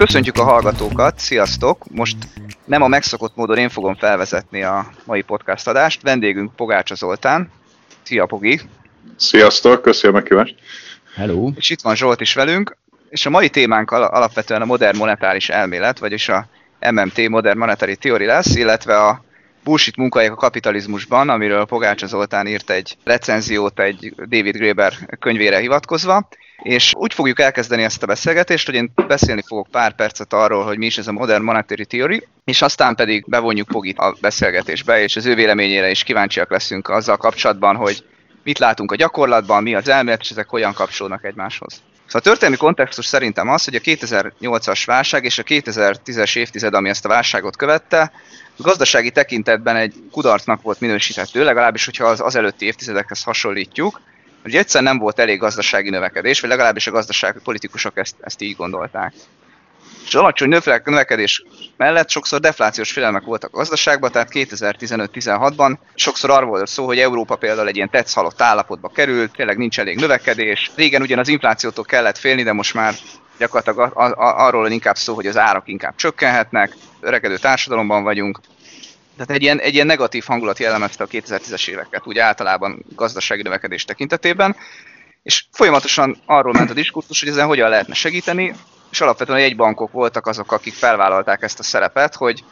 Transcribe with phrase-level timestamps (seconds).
[0.00, 1.84] Köszöntjük a hallgatókat, sziasztok!
[1.90, 2.16] Most
[2.64, 6.02] nem a megszokott módon én fogom felvezetni a mai podcast adást.
[6.02, 7.50] Vendégünk Pogácsa Zoltán.
[8.02, 8.60] Szia Pogi!
[9.16, 10.54] Sziasztok, köszönöm a meghívást!
[11.14, 11.50] Hello!
[11.54, 12.76] És itt van Zsolt is velünk,
[13.08, 16.46] és a mai témánk alapvetően a modern monetáris elmélet, vagyis a
[16.90, 19.24] MMT, Modern Monetary Theory lesz, illetve a
[19.64, 26.28] bullshit munkahelyek a kapitalizmusban, amiről Pogácsa Zoltán írt egy recenziót egy David Graeber könyvére hivatkozva,
[26.62, 30.78] és úgy fogjuk elkezdeni ezt a beszélgetést, hogy én beszélni fogok pár percet arról, hogy
[30.78, 35.16] mi is ez a Modern Monetary Theory, és aztán pedig bevonjuk Pogit a beszélgetésbe, és
[35.16, 38.04] az ő véleményére is kíváncsiak leszünk azzal kapcsolatban, hogy
[38.42, 41.82] mit látunk a gyakorlatban, mi az elmélet, és ezek hogyan kapcsolódnak egymáshoz.
[42.06, 46.88] Szóval a történelmi kontextus szerintem az, hogy a 2008-as válság és a 2010-es évtized, ami
[46.88, 48.12] ezt a válságot követte,
[48.56, 54.00] gazdasági tekintetben egy kudarcnak volt minősíthető, legalábbis, hogyha az, az előtti évtizedekhez hasonlítjuk,
[54.42, 58.56] hogy egyszer nem volt elég gazdasági növekedés, vagy legalábbis a gazdasági politikusok ezt, ezt így
[58.56, 59.12] gondolták.
[60.06, 60.48] És alacsony
[60.84, 61.44] növekedés
[61.76, 67.36] mellett sokszor deflációs félelmek voltak a gazdaságban, tehát 2015-16-ban sokszor arról volt szó, hogy Európa
[67.36, 70.70] például egy ilyen tetszhalott állapotba került, tényleg nincs elég növekedés.
[70.74, 72.94] Régen ugyan az inflációtól kellett félni, de most már
[73.38, 78.40] gyakorlatilag arról inkább szó, hogy az árak inkább csökkenhetnek, öregedő társadalomban vagyunk,
[79.16, 83.84] tehát egy ilyen, egy ilyen negatív hangulat jellemezte a 2010-es éveket, úgy általában gazdasági növekedés
[83.84, 84.56] tekintetében,
[85.22, 88.54] és folyamatosan arról ment a diskurzus, hogy ezen hogyan lehetne segíteni,
[88.90, 92.44] és alapvetően a jegybankok voltak azok, akik felvállalták ezt a szerepet, hogy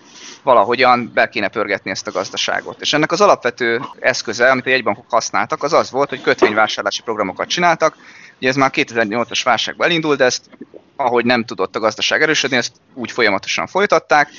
[0.42, 2.80] valahogyan be kéne pörgetni ezt a gazdaságot.
[2.80, 7.48] És ennek az alapvető eszköze, amit a jegybankok használtak, az az volt, hogy kötvényvásárlási programokat
[7.48, 7.96] csináltak.
[8.38, 10.50] Ugye ez már 2008-as válságban elindult, de ezt
[10.96, 14.30] ahogy nem tudott a gazdaság erősödni, ezt úgy folyamatosan folytatták,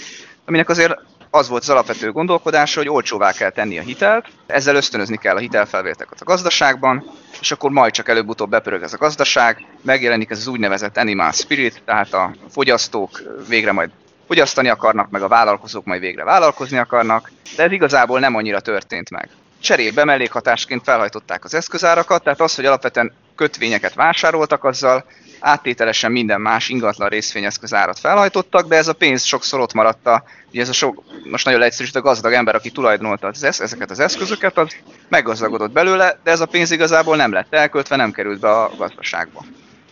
[0.46, 1.00] aminek azért
[1.32, 5.40] az volt az alapvető gondolkodás, hogy olcsóvá kell tenni a hitelt, ezzel ösztönözni kell a
[5.40, 10.48] hitelfelvételeket a gazdaságban, és akkor majd csak előbb-utóbb bepörög ez a gazdaság, megjelenik ez az
[10.48, 13.90] úgynevezett animal spirit, tehát a fogyasztók végre majd
[14.28, 19.10] fogyasztani akarnak, meg a vállalkozók majd végre vállalkozni akarnak, de ez igazából nem annyira történt
[19.10, 19.30] meg.
[19.62, 25.06] Cserébe mellékhatásként felhajtották az eszközárakat, tehát az, hogy alapvetően kötvényeket vásároltak, azzal
[25.40, 30.24] áttételesen minden más ingatlan részvényeszköz árat felhajtottak, de ez a pénz sokszor ott maradt a,
[30.50, 34.00] ugye ez a sok, most nagyon leegyszerűsít a gazdag ember, aki tulajdonolta az, ezeket az
[34.00, 34.76] eszközöket, az
[35.08, 39.44] meggazdagodott belőle, de ez a pénz igazából nem lett elköltve, nem került be a gazdaságba.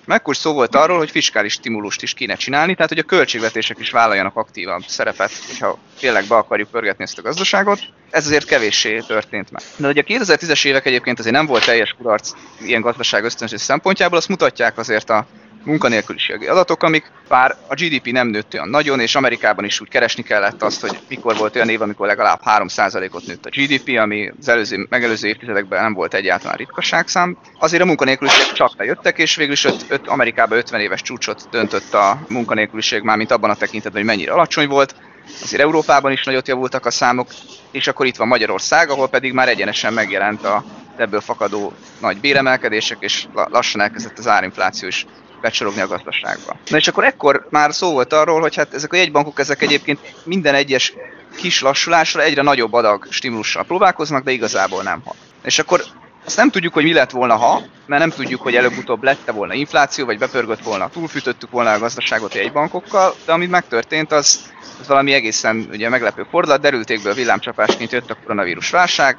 [0.08, 3.90] Mekkor szó volt arról, hogy fiskális stimulust is kéne csinálni, tehát hogy a költségvetések is
[3.92, 7.80] vállaljanak aktívabb szerepet, hogyha tényleg be akarjuk pörgetni ezt a gazdaságot.
[8.10, 9.62] Ez azért kevéssé történt meg.
[9.76, 12.32] De ugye a 2010-es évek egyébként azért nem volt teljes kudarc
[12.62, 15.26] ilyen gazdaság ösztönző szempontjából, azt mutatják azért a
[15.68, 20.24] munkanélküliségi adatok, amik bár a GDP nem nőtt olyan nagyon, és Amerikában is úgy keresni
[20.24, 24.48] kellett azt, hogy mikor volt olyan év, amikor legalább 3%-ot nőtt a GDP, ami az
[24.48, 27.38] előző, megelőző évtizedekben nem volt egyáltalán ritkaságszám.
[27.60, 31.94] Azért a munkanélküliség csak lejöttek, és végül is öt, öt, Amerikában 50 éves csúcsot döntött
[31.94, 34.96] a munkanélküliség már, mint abban a tekintetben, hogy mennyire alacsony volt.
[35.42, 37.28] Azért Európában is nagyot javultak a számok,
[37.72, 40.64] és akkor itt van Magyarország, ahol pedig már egyenesen megjelent a
[40.98, 45.06] ebből fakadó nagy béremelkedések, és lassan elkezdett az árinfláció is
[45.42, 46.56] becsorogni a gazdaságba.
[46.70, 50.00] Na és akkor ekkor már szó volt arról, hogy hát ezek a jegybankok ezek egyébként
[50.24, 50.94] minden egyes
[51.36, 55.16] kis lassulásra egyre nagyobb adag stimulussal próbálkoznak, de igazából nem hat.
[55.44, 55.84] És akkor
[56.28, 59.54] azt nem tudjuk, hogy mi lett volna, ha, mert nem tudjuk, hogy előbb-utóbb lette volna
[59.54, 64.88] infláció, vagy bepörgött volna, túlfűtöttük volna a gazdaságot egy bankokkal, de ami megtörtént, az, az
[64.88, 69.18] valami egészen ugye, meglepő fordulat, derültékből villámcsapásként jött a koronavírus válság,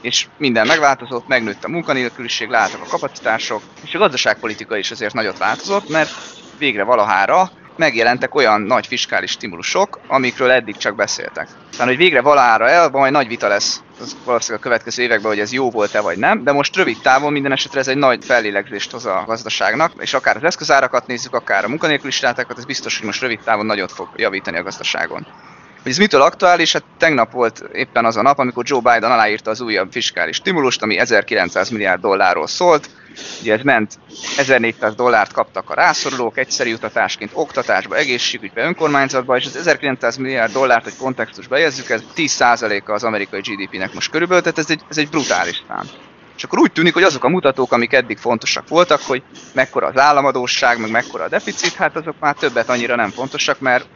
[0.00, 5.38] és minden megváltozott, megnőtt a munkanélküliség, láttak a kapacitások, és a gazdaságpolitika is azért nagyot
[5.38, 6.10] változott, mert
[6.58, 11.48] végre valahára megjelentek olyan nagy fiskális stimulusok, amikről eddig csak beszéltek.
[11.70, 15.40] Tehát, hogy végre valahára el, majd nagy vita lesz az valószínűleg a következő években, hogy
[15.40, 18.90] ez jó volt-e vagy nem, de most rövid távon minden esetre ez egy nagy fellélegzést
[18.90, 23.20] hoz a gazdaságnak, és akár az eszközárakat nézzük, akár a munkanélkülisátákat, ez biztos, hogy most
[23.20, 25.26] rövid távon nagyot fog javítani a gazdaságon.
[25.84, 26.72] Hogy ez mitől aktuális?
[26.72, 30.82] Hát tegnap volt éppen az a nap, amikor Joe Biden aláírta az újabb fiskális stimulust,
[30.82, 32.90] ami 1900 milliárd dollárról szólt.
[33.40, 33.98] Ugye ez ment,
[34.36, 40.84] 1400 dollárt kaptak a rászorulók egyszerű utatásként oktatásba, egészségügybe, önkormányzatba, és az 1900 milliárd dollárt,
[40.84, 45.08] hogy kontextusba helyezzük, ez 10%-a az amerikai GDP-nek most körülbelül, tehát ez egy, ez egy
[45.08, 45.84] brutális szám.
[46.36, 49.22] És akkor úgy tűnik, hogy azok a mutatók, amik eddig fontosak voltak, hogy
[49.52, 53.86] mekkora az államadóság, meg mekkora a deficit, hát azok már többet annyira nem fontosak, mert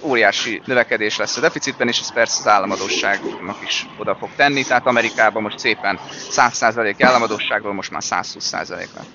[0.00, 4.86] óriási növekedés lesz a deficitben, és ez persze az államadóságnak is oda fog tenni, tehát
[4.86, 5.98] Amerikában most szépen
[6.30, 9.06] 100% államadóságról most már 120% lett.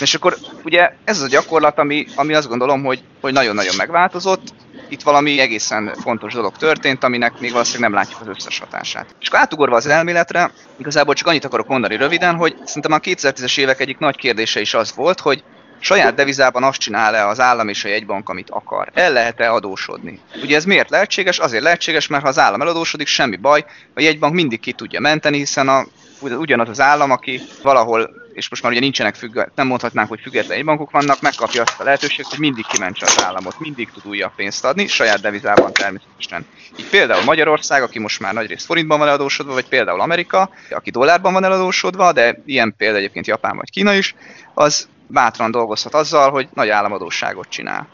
[0.00, 4.54] És akkor ugye ez az a gyakorlat, ami, ami azt gondolom, hogy, hogy nagyon-nagyon megváltozott,
[4.88, 9.14] itt valami egészen fontos dolog történt, aminek még valószínűleg nem látjuk az összes hatását.
[9.20, 13.58] És akkor átugorva az elméletre, igazából csak annyit akarok mondani röviden, hogy szerintem a 2010-es
[13.58, 15.44] évek egyik nagy kérdése is az volt, hogy
[15.78, 18.90] saját devizában azt csinál-e az állam és a jegybank, amit akar?
[18.94, 20.20] El lehet-e adósodni?
[20.42, 21.38] Ugye ez miért lehetséges?
[21.38, 23.64] Azért lehetséges, mert ha az állam eladósodik, semmi baj,
[23.94, 25.86] a jegybank mindig ki tudja menteni, hiszen a,
[26.20, 30.64] ugyanaz az állam, aki valahol és most már ugye nincsenek függ, nem mondhatnánk, hogy független
[30.64, 34.64] bankok vannak, megkapja azt a lehetőséget, hogy mindig kimentse az államot, mindig tud újabb pénzt
[34.64, 36.46] adni, saját devizában természetesen.
[36.76, 41.32] Így például Magyarország, aki most már nagyrészt forintban van eladósodva, vagy például Amerika, aki dollárban
[41.32, 44.14] van eladósodva, de ilyen példa egyébként Japán vagy Kína is,
[44.54, 47.88] az bátran dolgozhat azzal, hogy nagy államadóságot csinál.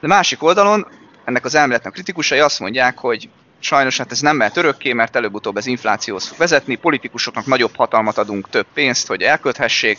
[0.00, 0.86] De másik oldalon
[1.24, 3.28] ennek az elméletnek kritikusai azt mondják, hogy
[3.58, 8.18] sajnos hát ez nem mehet örökké, mert előbb-utóbb ez inflációhoz fog vezetni, politikusoknak nagyobb hatalmat
[8.18, 9.98] adunk, több pénzt, hogy elköthessék,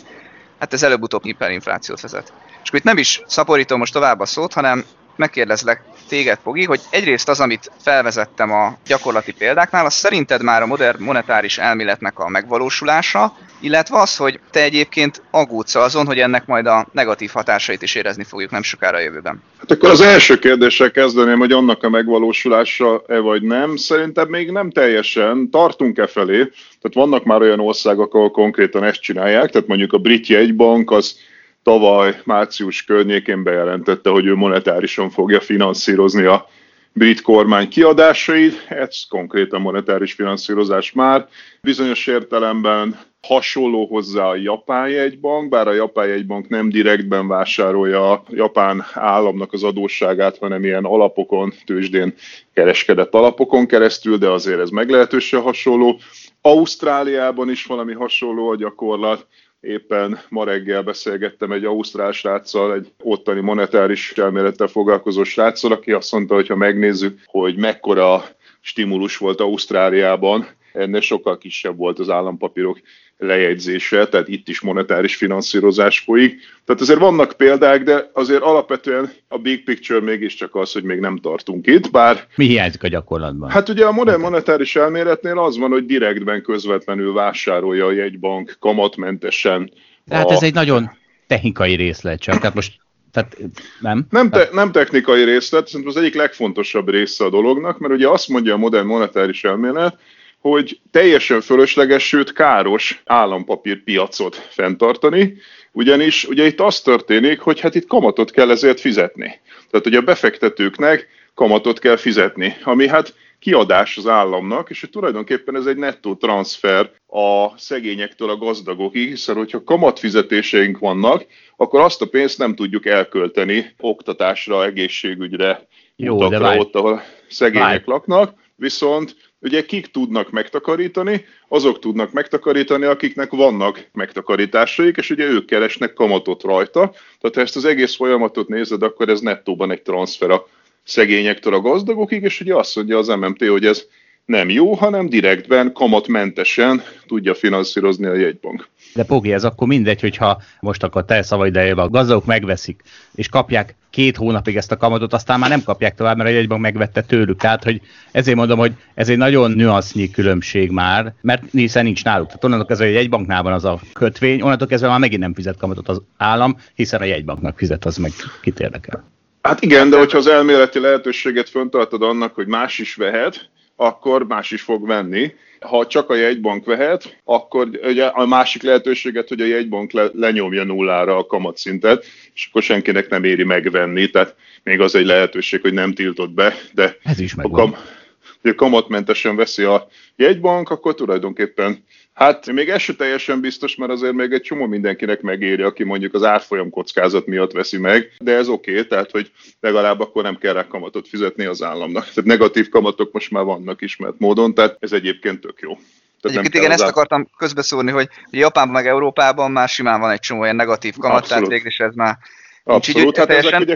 [0.60, 2.34] hát ez előbb-utóbb hiperinflációt vezet.
[2.64, 6.82] És akkor itt nem is szaporítom most tovább a szót, hanem megkérdezlek téged, Pogi, hogy
[6.90, 12.30] egyrészt az, amit felvezettem a gyakorlati példáknál, az szerinted már a modern monetáris elméletnek a
[12.30, 17.96] megvalósulása, illetve az, hogy te egyébként aggódsz azon, hogy ennek majd a negatív hatásait is
[17.96, 19.42] érezni fogjuk nem sokára a jövőben.
[19.60, 23.76] Hát akkor az első kérdéssel kezdeném, hogy annak a megvalósulása-e vagy nem.
[23.76, 25.50] Szerintem még nem teljesen.
[25.50, 26.38] Tartunk-e felé?
[26.82, 31.16] Tehát vannak már olyan országok, ahol konkrétan ezt csinálják, tehát mondjuk a brit jegybank az
[31.64, 36.48] tavaly március környékén bejelentette, hogy ő monetárisan fogja finanszírozni a
[36.94, 41.28] brit kormány kiadásait, ez konkrétan monetáris finanszírozás már.
[41.62, 48.24] Bizonyos értelemben hasonló hozzá a japán jegybank, bár a japán jegybank nem direktben vásárolja a
[48.30, 52.14] japán államnak az adósságát, hanem ilyen alapokon, tőzsdén
[52.54, 56.00] kereskedett alapokon keresztül, de azért ez meglehetősen hasonló.
[56.42, 59.28] Ausztráliában is valami hasonló a gyakorlat,
[59.64, 66.12] Éppen ma reggel beszélgettem egy ausztrál sráccal, egy ottani monetáris elmélettel foglalkozó sráccal, aki azt
[66.12, 68.24] mondta, hogy ha megnézzük, hogy mekkora
[68.62, 72.80] stimulus volt Ausztráliában, ennél sokkal kisebb volt az állampapírok
[73.26, 76.40] lejegyzése, tehát itt is monetáris finanszírozás folyik.
[76.66, 81.18] Tehát azért vannak példák, de azért alapvetően a big picture mégiscsak az, hogy még nem
[81.18, 82.28] tartunk itt, bár...
[82.36, 83.50] Mi hiányzik a gyakorlatban?
[83.50, 89.72] Hát ugye a modern monetáris elméletnél az van, hogy direktben közvetlenül vásárolja a jegybank kamatmentesen.
[90.08, 90.34] Tehát a...
[90.34, 90.90] ez egy nagyon
[91.28, 92.82] technikai részlet csak, tehát most
[93.12, 93.38] tehát
[93.80, 94.06] nem?
[94.10, 98.28] Nem, te, nem technikai részlet, szerintem az egyik legfontosabb része a dolognak, mert ugye azt
[98.28, 99.98] mondja a modern monetáris elmélet,
[100.44, 105.38] hogy teljesen fölösleges, sőt káros állampapírpiacot fenntartani,
[105.72, 109.40] ugyanis ugye itt az történik, hogy hát itt kamatot kell ezért fizetni.
[109.70, 115.56] Tehát ugye a befektetőknek kamatot kell fizetni, ami hát kiadás az államnak, és hogy tulajdonképpen
[115.56, 121.26] ez egy nettó transfer a szegényektől a gazdagokig, hiszen hogyha kamatfizetéseink vannak,
[121.56, 127.68] akkor azt a pénzt nem tudjuk elkölteni oktatásra, egészségügyre, Jó, utakra, de ott, ahol szegények
[127.68, 127.84] Várj.
[127.86, 131.26] laknak, viszont Ugye kik tudnak megtakarítani?
[131.48, 136.80] Azok tudnak megtakarítani, akiknek vannak megtakarításaik, és ugye ők keresnek kamatot rajta.
[137.20, 140.48] Tehát ha ezt az egész folyamatot nézed, akkor ez nettóban egy transfer a
[140.84, 143.86] szegényektől a gazdagokig, és ugye azt mondja az MMT, hogy ez
[144.26, 148.68] nem jó, hanem direktben, kamatmentesen tudja finanszírozni a jegybank.
[148.96, 152.82] De Pogi, ez akkor mindegy, hogyha most akkor te szavaid a gazdagok megveszik,
[153.16, 156.62] és kapják két hónapig ezt a kamatot, aztán már nem kapják tovább, mert a jegybank
[156.62, 157.40] megvette tőlük.
[157.40, 157.82] Tehát, hogy
[158.12, 162.28] ezért mondom, hogy ez egy nagyon nüansznyi különbség már, mert hiszen nincs náluk.
[162.28, 165.34] Tehát onnantól kezdve, hogy a jegybanknál van az a kötvény, onnantól kezdve már megint nem
[165.34, 169.04] fizet kamatot az állam, hiszen a jegybanknak fizet, az meg kit érdekel.
[169.42, 173.50] Hát igen, de hogyha az elméleti lehetőséget föntartod annak, hogy más is vehet,
[173.84, 175.34] akkor más is fog venni.
[175.60, 180.64] Ha csak a jegybank vehet, akkor ugye a másik lehetőséget, hogy a jegybank le, lenyomja
[180.64, 185.74] nullára a kamatszintet, és akkor senkinek nem éri megvenni, tehát még az egy lehetőség, hogy
[185.74, 187.60] nem tiltott be, de Ez is megvan.
[187.60, 188.02] A kam-
[188.42, 194.14] hogy kamatmentesen veszi a jegybank, akkor tulajdonképpen Hát még ez sem teljesen biztos, mert azért
[194.14, 198.48] még egy csomó mindenkinek megéri, aki mondjuk az árfolyam kockázat miatt veszi meg, de ez
[198.48, 202.04] oké, okay, tehát hogy legalább akkor nem kell rá kamatot fizetni az államnak.
[202.04, 205.74] Tehát negatív kamatok most már vannak ismert módon, tehát ez egyébként tök jó.
[205.74, 210.44] Tehát Egyébként igen, ezt akartam közbeszúrni, hogy Japánban meg Európában már simán van egy csomó
[210.44, 211.48] ilyen negatív kamat, Abszolút.
[211.50, 212.18] tehát végül ez már
[212.64, 213.54] Abszolút, hát teljesen...
[213.54, 213.76] ezek ugye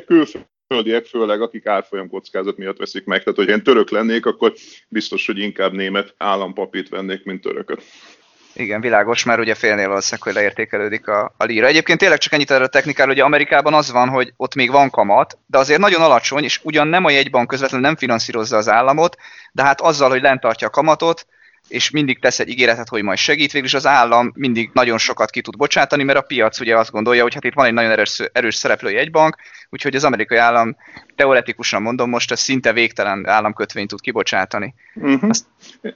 [0.68, 3.24] külföldiek főleg, akik árfolyam kockázat miatt veszik meg.
[3.24, 4.54] Tehát, hogy én török lennék, akkor
[4.88, 7.84] biztos, hogy inkább német állampapírt vennék, mint törököt.
[8.60, 11.68] Igen, világos, mert ugye félnél valószínűleg, hogy leértékelődik a, a líra.
[11.68, 14.90] Egyébként tényleg csak ennyit erre a technikáról, hogy Amerikában az van, hogy ott még van
[14.90, 19.18] kamat, de azért nagyon alacsony, és ugyan nem a jegybank közvetlenül nem finanszírozza az államot,
[19.52, 21.28] de hát azzal, hogy lent tartja a kamatot,
[21.68, 25.30] és mindig tesz egy ígéretet, hogy majd segít, végül is az állam mindig nagyon sokat
[25.30, 27.92] ki tud bocsátani, mert a piac ugye azt gondolja, hogy hát itt van egy nagyon
[27.92, 29.36] erős, erős szereplői egybank,
[29.70, 30.76] úgyhogy az amerikai állam
[31.16, 34.74] teoretikusan mondom most, ez szinte végtelen államkötvényt tud kibocsátani.
[34.96, 35.30] Uh-huh.
[35.30, 35.46] Azt...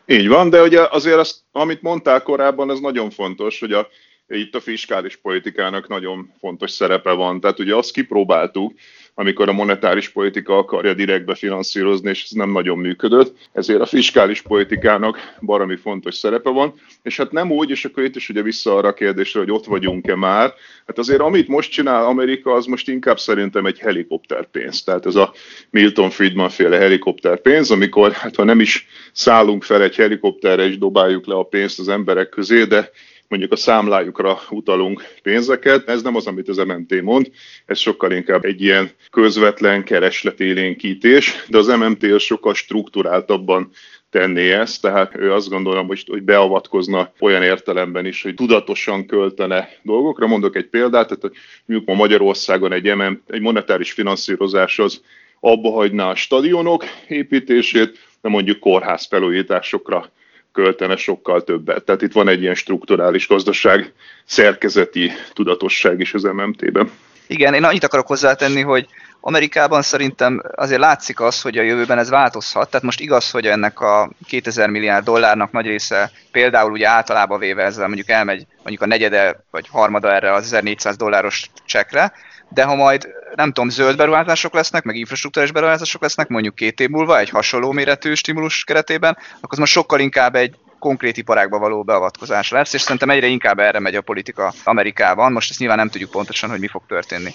[0.06, 3.88] Így van, de ugye azért azt, amit mondtál korábban, ez nagyon fontos, hogy a
[4.34, 7.40] itt a fiskális politikának nagyon fontos szerepe van.
[7.40, 8.74] Tehát ugye azt kipróbáltuk,
[9.14, 13.36] amikor a monetáris politika akarja direktbe finanszírozni, és ez nem nagyon működött.
[13.54, 18.16] Ezért a fiskális politikának barami fontos szerepe van, és hát nem úgy, és akkor itt
[18.16, 20.54] is ugye vissza arra a kérdésre, hogy ott vagyunk-e már.
[20.88, 24.84] Hát azért amit most csinál Amerika, az most inkább szerintem egy helikopterpénz.
[24.84, 25.34] Tehát ez a
[25.70, 31.26] Milton Friedman féle helikopterpénz, amikor hát ha nem is szállunk fel egy helikopterre és dobáljuk
[31.26, 32.92] le a pénzt az emberek közé, de
[33.32, 35.90] mondjuk a számlájukra utalunk pénzeket.
[35.90, 37.32] Ez nem az, amit az MMT mond,
[37.66, 43.70] ez sokkal inkább egy ilyen közvetlen keresletélénkítés, de az MMT az sokkal strukturáltabban
[44.10, 49.70] tenné ezt, tehát ő azt gondolom, hogy, hogy beavatkozna olyan értelemben is, hogy tudatosan költene
[49.82, 50.28] dolgokra.
[50.28, 51.36] Mondok egy példát, tehát
[51.66, 55.04] mondjuk ma Magyarországon egy, MM, egy monetáris finanszírozás az
[55.40, 60.12] abba hagyná a stadionok építését, de mondjuk kórház felújításokra
[60.52, 61.84] költene sokkal többet.
[61.84, 63.94] Tehát itt van egy ilyen strukturális gazdaság,
[64.26, 66.92] szerkezeti tudatosság is az MMT-ben.
[67.28, 68.88] Igen, én annyit akarok hozzátenni, hogy
[69.22, 72.70] Amerikában szerintem azért látszik az, hogy a jövőben ez változhat.
[72.70, 77.64] Tehát most igaz, hogy ennek a 2000 milliárd dollárnak nagy része például ugye általában véve
[77.64, 82.14] ezzel mondjuk elmegy mondjuk a negyede vagy harmada erre az 1400 dolláros csekre,
[82.54, 86.90] de ha majd nem tudom, zöld beruházások lesznek, meg infrastruktúrás beruházások lesznek, mondjuk két év
[86.90, 91.84] múlva egy hasonló méretű stimulus keretében, akkor az most sokkal inkább egy konkrét iparágba való
[91.84, 95.32] beavatkozás lesz, és szerintem egyre inkább erre megy a politika Amerikában.
[95.32, 97.34] Most ezt nyilván nem tudjuk pontosan, hogy mi fog történni.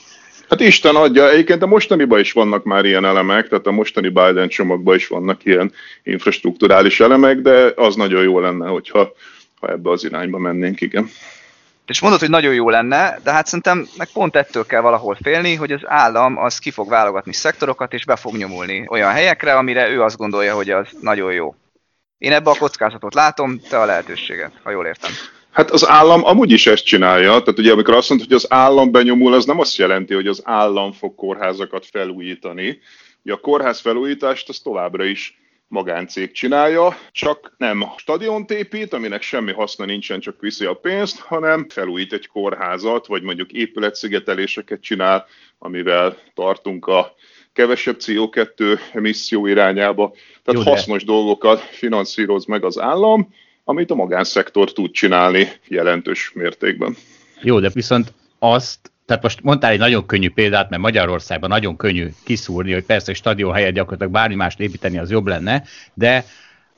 [0.48, 4.48] Hát Isten adja, egyébként a mostaniban is vannak már ilyen elemek, tehát a mostani Biden
[4.48, 9.12] csomagban is vannak ilyen infrastruktúrális elemek, de az nagyon jó lenne, hogyha
[9.60, 11.10] ha ebbe az irányba mennénk, igen.
[11.86, 15.54] És mondod, hogy nagyon jó lenne, de hát szerintem meg pont ettől kell valahol félni,
[15.54, 19.88] hogy az állam az ki fog válogatni szektorokat, és be fog nyomulni olyan helyekre, amire
[19.88, 21.54] ő azt gondolja, hogy az nagyon jó.
[22.18, 25.10] Én ebbe a kockázatot látom, te a lehetőséget, ha jól értem.
[25.50, 28.90] Hát az állam amúgy is ezt csinálja, tehát ugye amikor azt mondta, hogy az állam
[28.90, 32.78] benyomul, az nem azt jelenti, hogy az állam fog kórházakat felújítani.
[33.24, 35.38] Ugye a kórház felújítást az továbbra is
[35.68, 41.68] magáncég csinálja, csak nem stadiont épít, aminek semmi haszna nincsen, csak viszi a pénzt, hanem
[41.68, 45.26] felújít egy kórházat, vagy mondjuk épületszigeteléseket csinál,
[45.58, 47.14] amivel tartunk a
[47.52, 50.12] kevesebb CO2 emisszió irányába.
[50.42, 51.12] Tehát Jó, hasznos de...
[51.12, 56.96] dolgokat finanszíroz meg az állam, amit a magánszektor tud csinálni jelentős mértékben.
[57.42, 62.08] Jó, de viszont azt tehát most mondtál egy nagyon könnyű példát, mert Magyarországban nagyon könnyű
[62.24, 65.62] kiszúrni, hogy persze egy stadion helyett gyakorlatilag bármi mást építeni, az jobb lenne,
[65.94, 66.24] de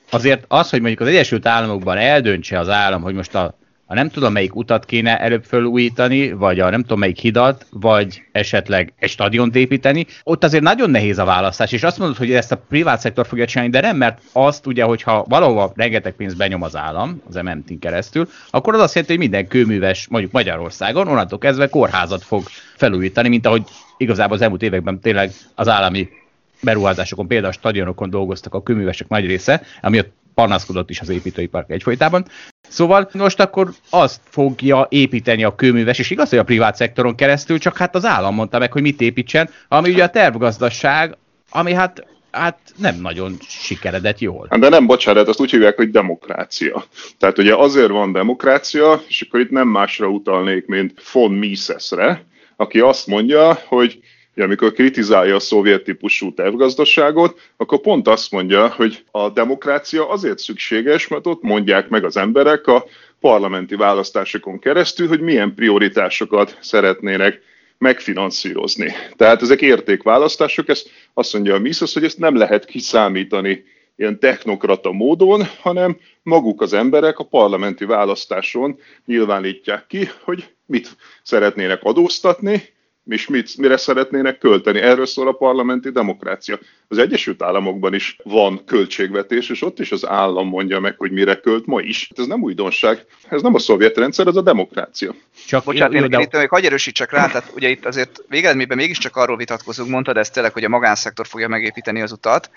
[0.09, 3.58] azért az, hogy mondjuk az Egyesült Államokban eldöntse az állam, hogy most a
[3.91, 8.21] a nem tudom melyik utat kéne előbb felújítani, vagy a nem tudom melyik hidat, vagy
[8.31, 12.51] esetleg egy stadiont építeni, ott azért nagyon nehéz a választás, és azt mondod, hogy ezt
[12.51, 16.61] a privát szektor fogja csinálni, de nem, mert azt ugye, hogyha valahova rengeteg pénzt benyom
[16.61, 21.39] az állam, az MMT-n keresztül, akkor az azt jelenti, hogy minden kőműves, mondjuk Magyarországon, onnantól
[21.39, 22.43] kezdve kórházat fog
[22.75, 23.63] felújítani, mint ahogy
[23.97, 26.09] igazából az elmúlt években tényleg az állami
[26.61, 31.65] beruházásokon, például a stadionokon dolgoztak a kőművesek nagy része, ami ott panaszkodott is az építőipar
[31.67, 32.25] egyfolytában.
[32.69, 37.59] Szóval most akkor azt fogja építeni a kőműves, és igaz, hogy a privát szektoron keresztül,
[37.59, 41.17] csak hát az állam mondta meg, hogy mit építsen, ami ugye a tervgazdaság,
[41.49, 44.47] ami hát hát nem nagyon sikeredett jól.
[44.59, 46.83] De nem, bocsánat, azt úgy hívják, hogy demokrácia.
[47.17, 52.79] Tehát ugye azért van demokrácia, és akkor itt nem másra utalnék, mint von Misesre, aki
[52.79, 53.99] azt mondja, hogy
[54.39, 60.39] hogy amikor kritizálja a szovjet típusú tervgazdaságot, akkor pont azt mondja, hogy a demokrácia azért
[60.39, 62.85] szükséges, mert ott mondják meg az emberek a
[63.19, 67.41] parlamenti választásokon keresztül, hogy milyen prioritásokat szeretnének
[67.77, 68.93] megfinanszírozni.
[69.15, 73.63] Tehát ezek értékválasztások, ezt azt mondja a Mises, hogy ezt nem lehet kiszámítani
[73.95, 80.89] ilyen technokrata módon, hanem maguk az emberek a parlamenti választáson nyilvánítják ki, hogy mit
[81.23, 82.77] szeretnének adóztatni,
[83.09, 84.79] és mit, mire szeretnének költeni.
[84.79, 86.59] Erről szól a parlamenti demokrácia.
[86.87, 91.35] Az Egyesült Államokban is van költségvetés, és ott is az állam mondja meg, hogy mire
[91.35, 92.09] költ ma is.
[92.15, 95.13] Ez nem újdonság, ez nem a szovjet rendszer, ez a demokrácia.
[95.47, 99.15] Csak Bocsánat, én, én itt még hagyj erősítsek rá, tehát ugye itt azért végeredményben mégiscsak
[99.15, 102.49] arról vitatkozunk, mondtad ezt tényleg, hogy a magánszektor fogja megépíteni az utat,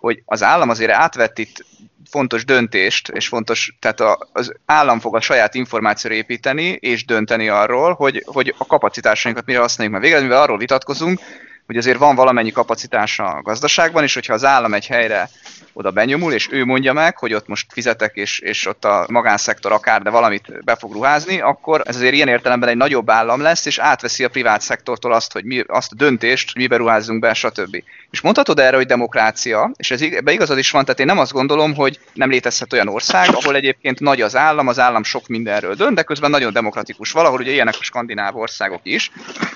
[0.00, 1.64] hogy az állam azért átvett itt
[2.10, 7.92] fontos döntést, és fontos, tehát az állam fog a saját információra építeni, és dönteni arról,
[7.92, 9.96] hogy, hogy a kapacitásainkat mire használjuk.
[9.96, 11.20] Mert végül, mivel arról vitatkozunk,
[11.66, 15.30] hogy azért van valamennyi kapacitása a gazdaságban, és hogyha az állam egy helyre
[15.72, 19.72] oda benyomul, és ő mondja meg, hogy ott most fizetek, és, és ott a magánszektor
[19.72, 23.66] akár, de valamit be fog ruházni, akkor ez azért ilyen értelemben egy nagyobb állam lesz,
[23.66, 27.34] és átveszi a privát szektortól azt, hogy mi, azt a döntést, hogy mibe ruházzunk be,
[27.34, 27.82] stb.
[28.10, 31.32] És mondhatod erre, hogy demokrácia, és ez ebbe igazad is van, tehát én nem azt
[31.32, 35.74] gondolom, hogy nem létezhet olyan ország, ahol egyébként nagy az állam, az állam sok mindenről
[35.74, 37.12] dönt, de közben nagyon demokratikus.
[37.12, 39.10] Valahol ugye ilyenek a skandináv országok is,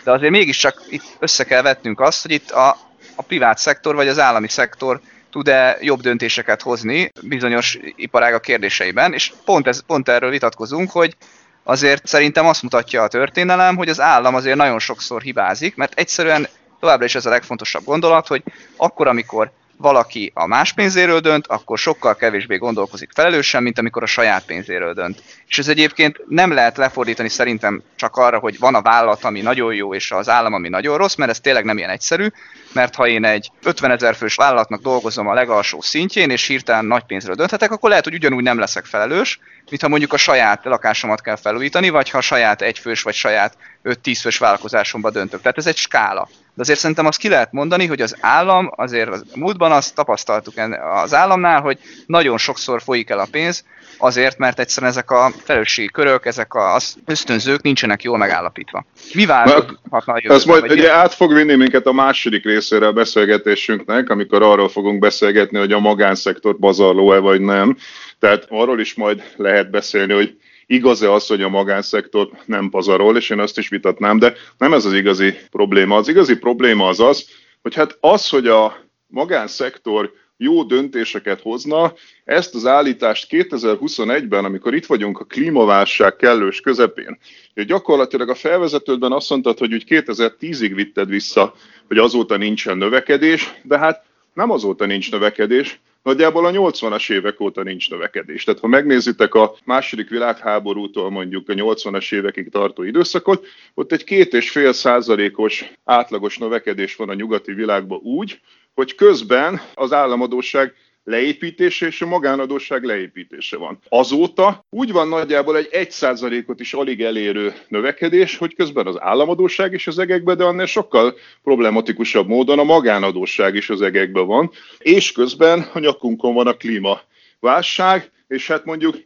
[0.04, 2.77] de azért mégiscsak itt össze kell vetnünk azt, hogy itt a,
[3.15, 9.33] a privát szektor vagy az állami szektor tud-e jobb döntéseket hozni bizonyos iparágak kérdéseiben, és
[9.45, 11.17] pont, ez, pont erről vitatkozunk, hogy
[11.63, 16.49] azért szerintem azt mutatja a történelem, hogy az állam azért nagyon sokszor hibázik, mert egyszerűen
[16.81, 18.43] továbbra is ez a legfontosabb gondolat, hogy
[18.77, 24.07] akkor, amikor valaki a más pénzéről dönt, akkor sokkal kevésbé gondolkozik felelősen, mint amikor a
[24.07, 25.23] saját pénzéről dönt.
[25.49, 29.75] És ez egyébként nem lehet lefordítani szerintem csak arra, hogy van a vállalat, ami nagyon
[29.75, 32.26] jó, és az állam, ami nagyon rossz, mert ez tényleg nem ilyen egyszerű,
[32.73, 37.04] mert ha én egy 50 ezer fős vállalatnak dolgozom a legalsó szintjén, és hirtelen nagy
[37.04, 39.38] pénzről dönthetek, akkor lehet, hogy ugyanúgy nem leszek felelős,
[39.71, 43.57] mint ha mondjuk a saját lakásomat kell felújítani, vagy ha a saját egyfős vagy saját
[43.85, 45.40] 5-10 fős vállalkozásomba döntök.
[45.40, 46.28] Tehát ez egy skála.
[46.54, 50.54] De azért szerintem azt ki lehet mondani, hogy az állam, azért az múltban azt tapasztaltuk
[51.02, 53.64] az államnál, hogy nagyon sokszor folyik el a pénz,
[53.99, 58.84] azért, mert egyszerűen ezek a felelősségi körök, ezek az ösztönzők nincsenek jól megállapítva.
[59.14, 60.37] Mi változhatna a jövőben?
[60.37, 64.99] Ez majd ugye át fog vinni minket a második részére a beszélgetésünknek, amikor arról fogunk
[64.99, 67.76] beszélgetni, hogy a magánszektor pazarló-e vagy nem.
[68.18, 73.30] Tehát arról is majd lehet beszélni, hogy igaz-e az, hogy a magánszektor nem pazarol, és
[73.30, 75.97] én azt is vitatnám, de nem ez az igazi probléma.
[75.97, 77.28] Az igazi probléma az az,
[77.62, 81.94] hogy hát az, hogy a magánszektor jó döntéseket hozna.
[82.25, 87.19] Ezt az állítást 2021-ben, amikor itt vagyunk a klímaválság kellős közepén,
[87.54, 91.54] hogy gyakorlatilag a felvezetődben azt mondtad, hogy úgy 2010-ig vitted vissza,
[91.86, 97.62] hogy azóta nincsen növekedés, de hát nem azóta nincs növekedés, nagyjából a 80-as évek óta
[97.62, 98.45] nincs növekedés.
[98.45, 104.32] Tehát ha megnézitek a második világháborútól mondjuk a 80-as évekig tartó időszakot, ott egy két
[104.34, 108.40] és fél százalékos átlagos növekedés van a nyugati világban úgy,
[108.75, 113.78] hogy közben az államadóság leépítése és a magánadóság leépítése van.
[113.88, 119.86] Azóta úgy van nagyjából egy 1%-ot is alig elérő növekedés, hogy közben az államadóság is
[119.86, 125.71] az egekbe, de annál sokkal problematikusabb módon a magánadóság is az egekbe van, és közben
[125.73, 128.97] a nyakunkon van a klímaválság, és hát mondjuk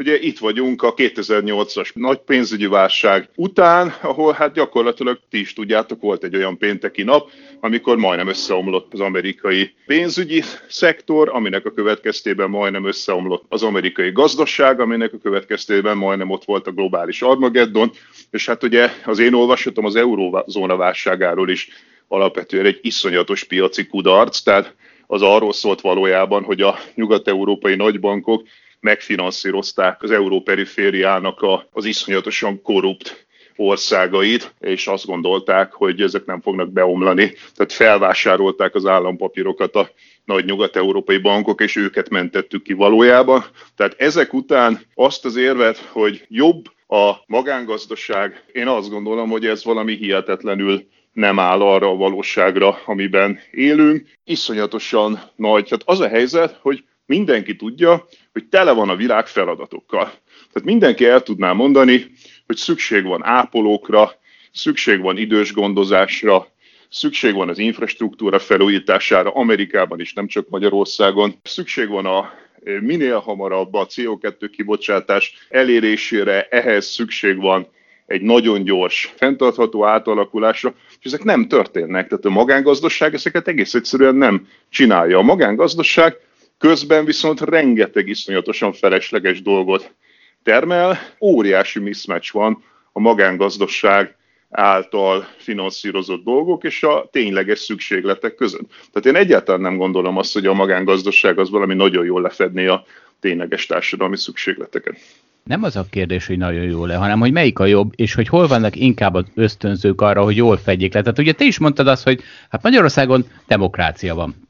[0.00, 6.00] Ugye itt vagyunk a 2008-as nagy pénzügyi válság után, ahol hát gyakorlatilag ti is tudjátok,
[6.00, 7.30] volt egy olyan pénteki nap,
[7.60, 14.80] amikor majdnem összeomlott az amerikai pénzügyi szektor, aminek a következtében majdnem összeomlott az amerikai gazdaság,
[14.80, 17.90] aminek a következtében majdnem ott volt a globális Armageddon,
[18.30, 21.68] és hát ugye az én olvasatom az eurózóna válságáról is
[22.08, 24.74] alapvetően egy iszonyatos piaci kudarc, tehát
[25.06, 28.42] az arról szólt valójában, hogy a nyugat-európai nagybankok
[28.80, 36.72] megfinanszírozták az európerifériának a, az iszonyatosan korrupt országait, és azt gondolták, hogy ezek nem fognak
[36.72, 37.32] beomlani.
[37.54, 39.90] Tehát felvásárolták az állampapírokat a
[40.24, 43.44] nagy nyugat-európai bankok, és őket mentettük ki valójában.
[43.76, 49.64] Tehát ezek után azt az érvet, hogy jobb a magángazdaság, én azt gondolom, hogy ez
[49.64, 54.06] valami hihetetlenül nem áll arra a valóságra, amiben élünk.
[54.24, 55.64] Iszonyatosan nagy.
[55.64, 60.04] Tehát az a helyzet, hogy mindenki tudja, hogy tele van a világ feladatokkal.
[60.52, 62.06] Tehát mindenki el tudná mondani,
[62.46, 64.12] hogy szükség van ápolókra,
[64.52, 66.46] szükség van idős gondozásra,
[66.90, 72.32] szükség van az infrastruktúra felújítására Amerikában is, nem csak Magyarországon, szükség van a
[72.64, 77.66] eh, minél hamarabb a CO2 kibocsátás elérésére, ehhez szükség van
[78.06, 82.08] egy nagyon gyors, fenntartható átalakulásra, és ezek nem történnek.
[82.08, 85.18] Tehát a magángazdaság ezeket egész egyszerűen nem csinálja.
[85.18, 86.16] A magángazdaság
[86.58, 89.94] Közben viszont rengeteg iszonyatosan felesleges dolgot
[90.42, 94.16] termel, óriási mismatch van a magángazdaság
[94.50, 98.68] által finanszírozott dolgok és a tényleges szükségletek között.
[98.92, 102.84] Tehát én egyáltalán nem gondolom azt, hogy a magángazdaság az valami nagyon jól lefedné a
[103.20, 104.98] tényleges társadalmi szükségleteket.
[105.44, 108.28] Nem az a kérdés, hogy nagyon jó le, hanem hogy melyik a jobb, és hogy
[108.28, 111.00] hol vannak inkább az ösztönzők arra, hogy jól fedjék le.
[111.00, 114.47] Tehát ugye te is mondtad azt, hogy hát Magyarországon demokrácia van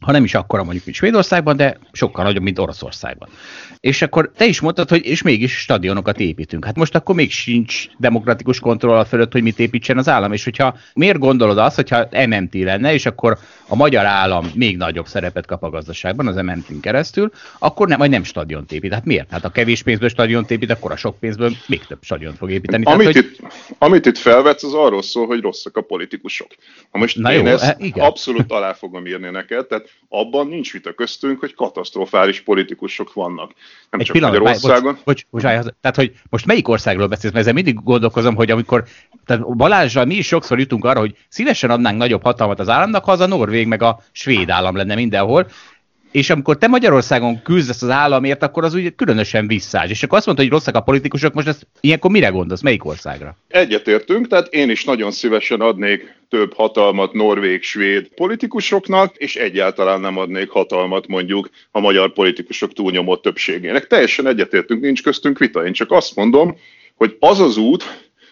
[0.00, 3.28] ha nem is akkora mondjuk, mint Svédországban, de sokkal nagyobb, mint Oroszországban.
[3.80, 6.64] És akkor te is mondtad, hogy és mégis stadionokat építünk.
[6.64, 10.32] Hát most akkor még sincs demokratikus kontroll fölött, hogy mit építsen az állam.
[10.32, 13.38] És hogyha miért gondolod azt, hogyha MMT lenne, és akkor
[13.68, 18.10] a magyar állam még nagyobb szerepet kap a gazdaságban, az MMT-n keresztül, akkor nem, vagy
[18.10, 18.92] nem stadiont épít.
[18.92, 19.30] Hát miért?
[19.30, 22.84] Hát a kevés pénzből stadiont épít, akkor a sok pénzből még több stadiont fog építeni.
[22.84, 23.24] Amit, Tehát, hogy...
[23.24, 26.48] itt, amit itt felvetsz, az arról szól, hogy rosszak a politikusok.
[26.90, 28.04] Ha most Na én jó, ezt hát igen.
[28.04, 33.52] abszolút alá fogom írni neked, tehát abban nincs vita köztünk, hogy katasztrofális politikusok vannak.
[33.90, 34.98] Nem Egy csak pillanat, Magyarországon.
[35.04, 35.42] Bocs, bocs, bocs,
[35.80, 37.32] tehát, hogy most melyik országról beszélsz?
[37.32, 38.84] Mert ezzel mindig gondolkozom, hogy amikor
[39.26, 43.12] tehát Balázsral mi is sokszor jutunk arra, hogy szívesen adnánk nagyobb hatalmat az államnak, ha
[43.12, 45.46] az a Norvég meg a svéd állam lenne mindenhol,
[46.16, 49.90] és amikor te Magyarországon küzdesz az államért, akkor az úgy különösen visszás.
[49.90, 52.62] És akkor azt mondta, hogy rosszak a politikusok, most ezt ilyenkor mire gondolsz?
[52.62, 53.36] Melyik országra?
[53.48, 60.50] Egyetértünk, tehát én is nagyon szívesen adnék több hatalmat norvég-svéd politikusoknak, és egyáltalán nem adnék
[60.50, 63.86] hatalmat mondjuk a magyar politikusok túlnyomó többségének.
[63.86, 65.66] Teljesen egyetértünk, nincs köztünk vita.
[65.66, 66.56] Én csak azt mondom,
[66.94, 67.84] hogy az az út,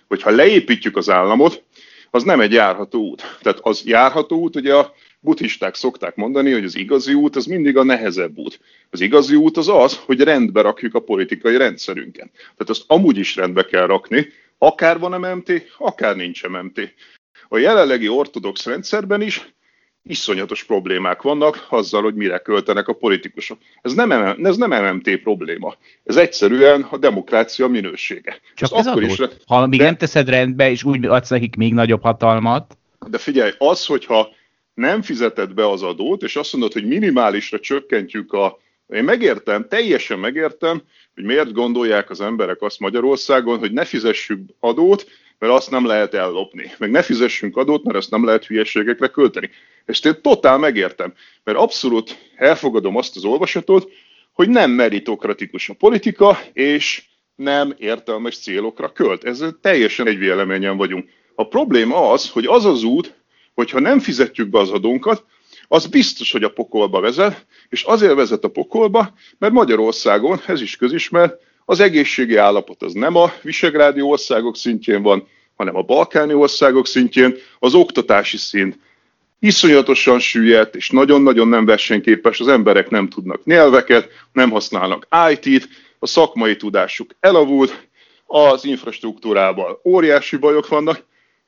[0.09, 1.63] hogyha leépítjük az államot,
[2.11, 3.39] az nem egy járható út.
[3.43, 7.77] Tehát az járható út, ugye a buddhisták szokták mondani, hogy az igazi út az mindig
[7.77, 8.61] a nehezebb út.
[8.91, 12.31] Az igazi út az az, hogy rendbe rakjuk a politikai rendszerünket.
[12.33, 14.27] Tehát azt amúgy is rendbe kell rakni,
[14.59, 16.95] akár van MMT, akár nincs MMT.
[17.49, 19.55] A jelenlegi ortodox rendszerben is
[20.03, 23.59] iszonyatos problémák vannak azzal, hogy mire költenek a politikusok.
[23.83, 24.11] Ez nem,
[24.45, 25.75] ez nem MMT probléma.
[26.05, 28.41] Ez egyszerűen a demokrácia minősége.
[28.55, 31.75] Csak ez akkor is, ha még de, nem teszed rendbe, és úgy adsz nekik még
[31.75, 32.77] nagyobb hatalmat.
[33.07, 34.29] De figyelj, az, hogyha
[34.75, 38.59] nem fizeted be az adót, és azt mondod, hogy minimálisra csökkentjük a...
[38.89, 40.83] Én megértem, teljesen megértem,
[41.15, 45.07] hogy miért gondolják az emberek azt Magyarországon, hogy ne fizessük adót,
[45.39, 46.71] mert azt nem lehet ellopni.
[46.79, 49.51] Meg ne fizessünk adót, mert azt nem lehet hülyeségekre költeni.
[49.85, 53.91] Ezt én totál megértem, mert abszolút elfogadom azt az olvasatot,
[54.33, 57.03] hogy nem meritokratikus a politika, és
[57.35, 59.25] nem értelmes célokra költ.
[59.25, 61.09] Ezzel teljesen egy véleményen vagyunk.
[61.35, 63.15] A probléma az, hogy az az út,
[63.55, 65.25] hogyha nem fizetjük be az adónkat,
[65.69, 70.77] az biztos, hogy a pokolba vezet, és azért vezet a pokolba, mert Magyarországon, ez is
[70.77, 76.87] közismert, az egészségi állapot az nem a visegrádi országok szintjén van, hanem a balkáni országok
[76.87, 78.79] szintjén, az oktatási szint
[79.39, 86.07] iszonyatosan süllyedt, és nagyon-nagyon nem versenyképes, az emberek nem tudnak nyelveket, nem használnak IT-t, a
[86.07, 87.89] szakmai tudásuk elavult,
[88.27, 91.05] az infrastruktúrával óriási bajok vannak,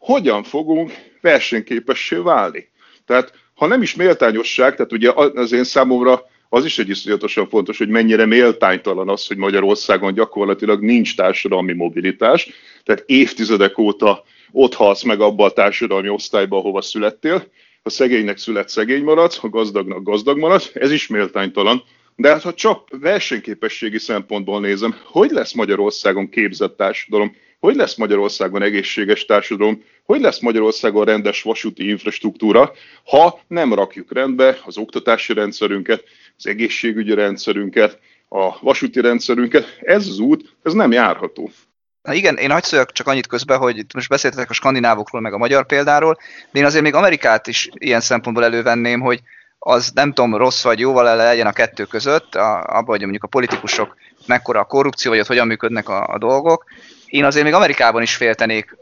[0.07, 2.69] hogyan fogunk versenyképessé válni?
[3.07, 7.79] Tehát ha nem is méltányosság, tehát ugye az én számomra az is egy iszonyatosan fontos,
[7.79, 12.51] hogy mennyire méltánytalan az, hogy Magyarországon gyakorlatilag nincs társadalmi mobilitás,
[12.85, 17.47] tehát évtizedek óta ott halsz meg abba a társadalmi osztályba, ahova születtél,
[17.83, 21.83] ha szegénynek szület, szegény maradsz, ha gazdagnak gazdag maradsz, ez is méltánytalan.
[22.17, 27.37] De hát ha csak versenyképességi szempontból nézem, hogy lesz Magyarországon képzett társadalom,
[27.67, 32.73] hogy lesz Magyarországon egészséges társadalom, hogy lesz Magyarországon rendes vasúti infrastruktúra,
[33.05, 36.05] ha nem rakjuk rendbe az oktatási rendszerünket,
[36.37, 37.99] az egészségügyi rendszerünket,
[38.29, 39.79] a vasúti rendszerünket.
[39.81, 41.51] Ez az út, ez nem járható.
[42.03, 45.67] Na igen, én hagyd csak annyit közben, hogy most beszéltetek a skandinávokról, meg a magyar
[45.67, 46.19] példáról,
[46.51, 49.21] de én azért még Amerikát is ilyen szempontból elővenném, hogy
[49.59, 53.29] az nem tudom, rossz vagy jó, le legyen a kettő között, abban, hogy mondjuk a
[53.29, 56.65] politikusok mekkora a korrupció, vagy ott hogyan működnek a, a dolgok.
[57.07, 58.77] Én azért még Amerikában is féltenék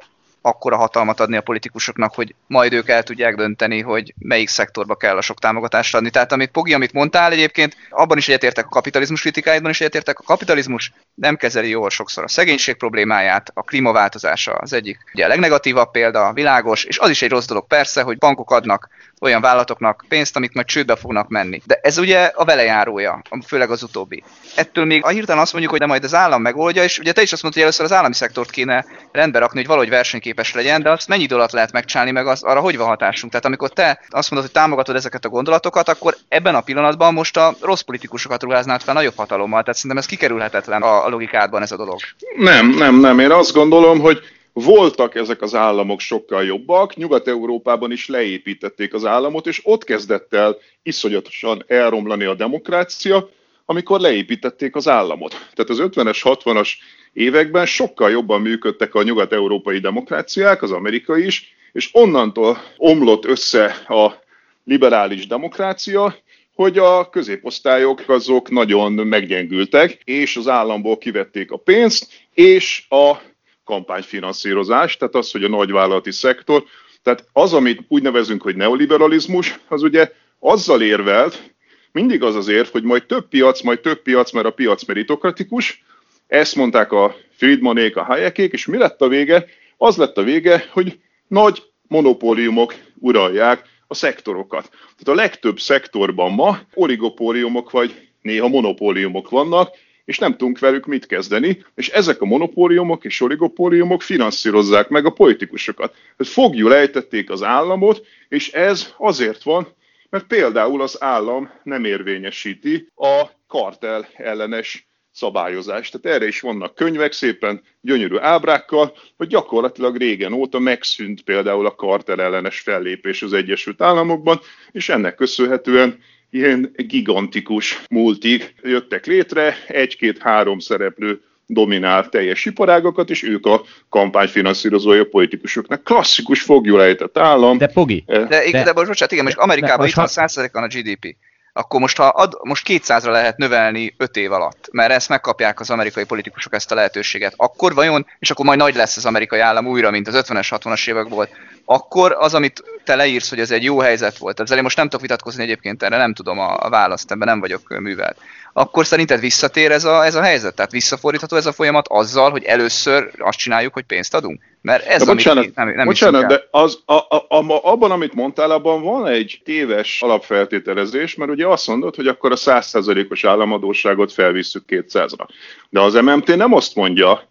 [0.46, 5.16] akkora hatalmat adni a politikusoknak, hogy majd ők el tudják dönteni, hogy melyik szektorba kell
[5.16, 6.10] a sok támogatást adni.
[6.10, 10.18] Tehát amit Pogi, amit mondtál egyébként, abban is egyetértek a kapitalizmus kritikájában is egyetértek.
[10.18, 15.28] A kapitalizmus nem kezeli jól sokszor a szegénység problémáját, a klímaváltozása az egyik ugye a
[15.28, 18.88] legnegatívabb példa, világos, és az is egy rossz dolog persze, hogy bankok adnak
[19.24, 21.62] olyan vállalatoknak pénzt, amik majd csődbe fognak menni.
[21.64, 24.22] De ez ugye a velejárója, főleg az utóbbi.
[24.56, 27.22] Ettől még a hirtelen azt mondjuk, hogy de majd az állam megoldja, és ugye te
[27.22, 30.82] is azt mondtad, hogy először az állami szektort kéne rendbe rakni, hogy valahogy versenyképes legyen,
[30.82, 33.32] de azt mennyi idő alatt lehet megcsinálni, meg az, arra hogy van hatásunk.
[33.32, 37.37] Tehát amikor te azt mondod, hogy támogatod ezeket a gondolatokat, akkor ebben a pillanatban most
[37.37, 39.60] a rossz politikusokat ruháznád fel nagyobb hatalommal.
[39.60, 41.98] Tehát szerintem ez kikerülhetetlen a logikádban ez a dolog.
[42.37, 43.18] Nem, nem, nem.
[43.18, 44.18] Én azt gondolom, hogy
[44.55, 50.57] voltak ezek az államok sokkal jobbak, Nyugat-Európában is leépítették az államot, és ott kezdett el
[50.83, 53.29] iszonyatosan elromlani a demokrácia,
[53.64, 55.31] amikor leépítették az államot.
[55.31, 56.69] Tehát az 50-es, 60-as
[57.12, 64.23] években sokkal jobban működtek a nyugat-európai demokráciák, az amerikai is, és onnantól omlott össze a
[64.64, 66.14] liberális demokrácia,
[66.55, 73.17] hogy a középosztályok azok nagyon meggyengültek, és az államból kivették a pénzt, és a
[73.64, 76.64] kampányfinanszírozást, tehát az, hogy a nagyvállalati szektor,
[77.03, 81.55] tehát az, amit úgy nevezünk, hogy neoliberalizmus, az ugye azzal érvelt,
[81.92, 85.83] mindig az az érv, hogy majd több piac, majd több piac, mert a piac meritokratikus,
[86.27, 89.46] ezt mondták a Friedmanék, a Hayekék, és mi lett a vége?
[89.77, 90.98] Az lett a vége, hogy
[91.29, 94.68] nagy monopóliumok uralják a szektorokat.
[94.70, 101.07] Tehát a legtöbb szektorban ma oligopóliumok vagy néha monopóliumok vannak, és nem tudunk velük mit
[101.07, 105.93] kezdeni, és ezek a monopóliumok és oligopóliumok finanszírozzák meg a politikusokat.
[105.93, 109.69] Tehát fogjuk ejtették az államot, és ez azért van,
[110.11, 116.01] mert például az állam nem érvényesíti a kartel ellenes szabályozást.
[116.01, 121.75] Tehát erre is vannak könyvek szépen gyönyörű ábrákkal, hogy gyakorlatilag régen óta megszűnt például a
[121.75, 124.40] kartel ellenes fellépés az Egyesült Államokban,
[124.73, 125.99] és ennek köszönhetően
[126.35, 135.85] ilyen gigantikus multik jöttek létre, egy-két-három szereplő dominál teljes iparágakat, és ők a kampányfinanszírozója politikusoknak.
[135.85, 137.59] Klasszikus fogjulejtett állam.
[137.59, 138.05] De Pogi.
[138.07, 141.16] De, de, de, de bocsánat, igen, most Amerikában itt van 100%-on a GDP
[141.57, 145.70] akkor most, ha ad, most 200-ra lehet növelni 5 év alatt, mert ezt megkapják az
[145.70, 149.66] amerikai politikusok ezt a lehetőséget, akkor vajon, és akkor majd nagy lesz az amerikai állam
[149.66, 151.31] újra, mint az 50-es, 60-as évek volt,
[151.64, 154.87] akkor az, amit te leírsz, hogy ez egy jó helyzet volt, ezzel én most nem
[154.87, 158.16] tudok vitatkozni egyébként, erre nem tudom a, a választ, ebben nem vagyok művelt
[158.57, 160.55] akkor szerinted visszatér ez a, ez a helyzet?
[160.55, 164.40] Tehát visszafordítható ez a folyamat azzal, hogy először azt csináljuk, hogy pénzt adunk?
[164.62, 168.14] Mert ez, de bocsánat, amit nem, nem bocsánat de az, a, a, a, abban, amit
[168.14, 174.12] mondtál, abban van egy téves alapfeltételezés, mert ugye azt mondod, hogy akkor a 100%-os államadóságot
[174.12, 175.27] felvisszük 200-ra.
[175.68, 177.29] De az MMT nem azt mondja,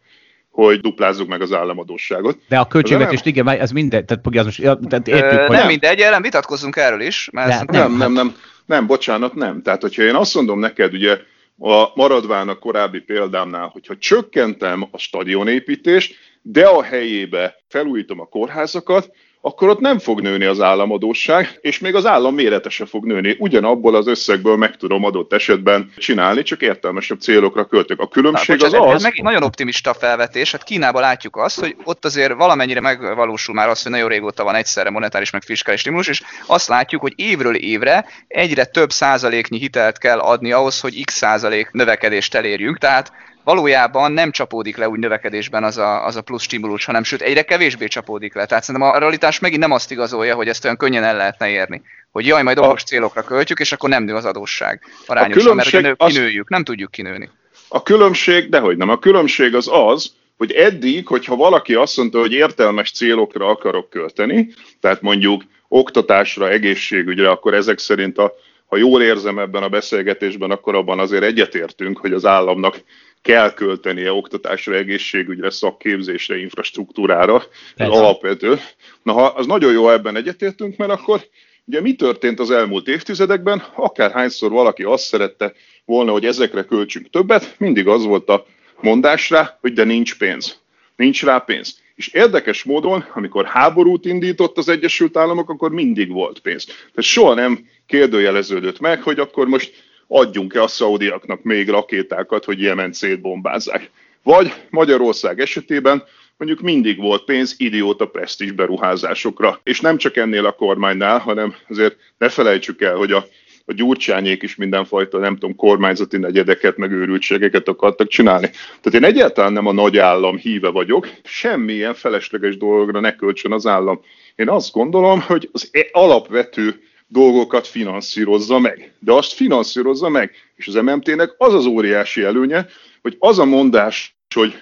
[0.53, 2.37] hogy duplázzuk meg az államadóságot.
[2.47, 5.55] De a költségvetést, igen, ez minden, tehát, az most, tehát értjük, Ö, hogy...
[5.55, 7.29] Nem mindegy, ellen vitatkozzunk erről is.
[7.31, 8.35] Mert nem, nem, nem, nem,
[8.65, 9.61] nem, bocsánat, nem.
[9.61, 11.19] Tehát, hogyha én azt mondom neked, ugye
[11.59, 19.11] a maradván a korábbi példámnál, hogyha csökkentem a stadionépítést, de a helyébe felújítom a kórházakat,
[19.45, 23.35] akkor ott nem fog nőni az államadóság, és még az állam mérete se fog nőni.
[23.39, 27.99] Ugyanabból az összegből meg tudom adott esetben csinálni, csak értelmesebb célokra költök.
[27.99, 29.03] A különbség Na, bocsánat, az az...
[29.03, 33.83] Meg nagyon optimista felvetés, hát Kínában látjuk azt, hogy ott azért valamennyire megvalósul már az,
[33.83, 38.05] hogy nagyon régóta van egyszerre monetáris meg fiskális stimulus, és azt látjuk, hogy évről évre
[38.27, 43.11] egyre több százaléknyi hitelt kell adni ahhoz, hogy x százalék növekedést elérjünk, tehát
[43.43, 47.41] valójában nem csapódik le úgy növekedésben az a, az a plusz stimulus, hanem sőt egyre
[47.41, 48.45] kevésbé csapódik le.
[48.45, 51.81] Tehát szerintem a realitás megint nem azt igazolja, hogy ezt olyan könnyen el lehetne érni.
[52.11, 55.95] Hogy jaj, majd okos célokra költjük, és akkor nem nő az adósság arányosan, mert nő,
[55.95, 57.29] kinőjük, nem tudjuk kinőni.
[57.67, 62.33] A különbség, dehogy nem, a különbség az az, hogy eddig, hogyha valaki azt mondta, hogy
[62.33, 68.33] értelmes célokra akarok költeni, tehát mondjuk oktatásra, egészségügyre, akkor ezek szerint a,
[68.65, 72.75] ha jól érzem ebben a beszélgetésben, akkor abban azért egyetértünk, hogy az államnak
[73.23, 77.43] kell költenie oktatásra, egészségügyre, szakképzésre, infrastruktúrára,
[77.75, 78.59] ez alapvető.
[79.03, 81.21] Na, ha az nagyon jó ebben egyetértünk, mert akkor
[81.65, 85.53] ugye mi történt az elmúlt évtizedekben, akárhányszor valaki azt szerette
[85.85, 88.45] volna, hogy ezekre költsünk többet, mindig az volt a
[88.81, 90.61] mondás rá, hogy de nincs pénz.
[90.95, 91.81] Nincs rá pénz.
[91.95, 96.65] És érdekes módon, amikor háborút indított az Egyesült Államok, akkor mindig volt pénz.
[96.65, 99.73] Tehát soha nem kérdőjeleződött meg, hogy akkor most
[100.13, 103.91] adjunk-e a szaudiaknak még rakétákat, hogy Jemen szétbombázzák.
[104.23, 106.03] Vagy Magyarország esetében
[106.37, 109.59] mondjuk mindig volt pénz idióta presztis beruházásokra.
[109.63, 113.25] És nem csak ennél a kormánynál, hanem azért ne felejtsük el, hogy a,
[113.65, 118.49] a gyurcsányék is mindenfajta, nem tudom, kormányzati negyedeket, meg őrültségeket akartak csinálni.
[118.81, 123.67] Tehát én egyáltalán nem a nagy állam híve vagyok, semmilyen felesleges dologra ne költsön az
[123.67, 124.01] állam.
[124.35, 126.81] Én azt gondolom, hogy az e- alapvető
[127.13, 128.93] dolgokat finanszírozza meg.
[128.99, 130.31] De azt finanszírozza meg.
[130.55, 132.67] És az MMT-nek az az óriási előnye,
[133.01, 134.53] hogy az a mondás, hogy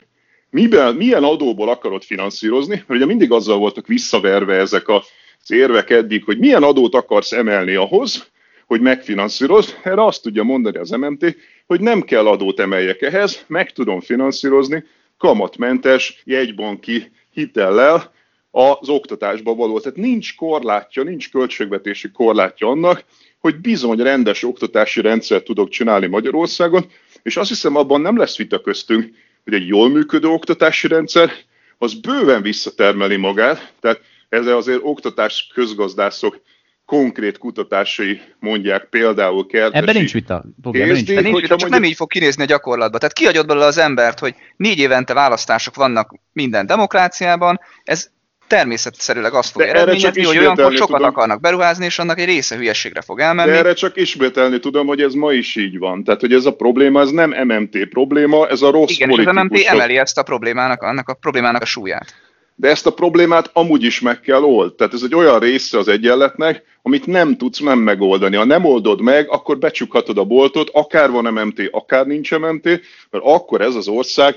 [0.50, 5.06] miben, milyen adóból akarod finanszírozni, mert ugye mindig azzal voltak visszaverve ezek az
[5.48, 8.30] érvek eddig, hogy milyen adót akarsz emelni ahhoz,
[8.66, 9.78] hogy megfinanszíroz.
[9.84, 11.36] Erre azt tudja mondani az MMT,
[11.68, 14.84] hogy nem kell adót emeljek ehhez, meg tudom finanszírozni
[15.18, 18.12] kamatmentes jegybanki hitellel,
[18.52, 19.80] az oktatásba való.
[19.80, 23.04] Tehát nincs korlátja, nincs költségvetési korlátja annak,
[23.40, 26.86] hogy bizony rendes oktatási rendszert tudok csinálni Magyarországon,
[27.24, 29.10] és azt hiszem abban nem lesz vita köztünk,
[29.44, 31.32] hogy egy jól működő oktatási rendszer
[31.78, 36.42] az bőven visszatermeli magát, tehát ezzel azért oktatás közgazdászok
[36.86, 39.78] konkrét kutatásai mondják például Kertesi.
[39.84, 40.44] Ebben nincs vita.
[40.64, 41.70] Ebben nincs, nincs vita, csak mondjuk...
[41.70, 43.00] nem így fog kinézni a gyakorlatban.
[43.00, 48.12] Tehát kiadjod belőle az embert, hogy négy évente választások vannak minden demokráciában, ez
[48.52, 53.02] természetszerűleg azt fog eredményezni, hogy olyankor sokat tudom, akarnak beruházni, és annak egy része hülyeségre
[53.02, 53.52] fog elmenni.
[53.52, 56.04] De erre csak ismételni tudom, hogy ez ma is így van.
[56.04, 59.34] Tehát, hogy ez a probléma, ez nem MMT probléma, ez a rossz Igen, és az
[59.34, 62.16] MMT emeli ezt a problémának, annak a problémának a súlyát.
[62.56, 64.74] De ezt a problémát amúgy is meg kell old.
[64.74, 68.36] Tehát ez egy olyan része az egyenletnek, amit nem tudsz nem megoldani.
[68.36, 72.64] Ha nem oldod meg, akkor becsukhatod a boltot, akár van MMT, akár nincs MMT,
[73.10, 74.36] mert akkor ez az ország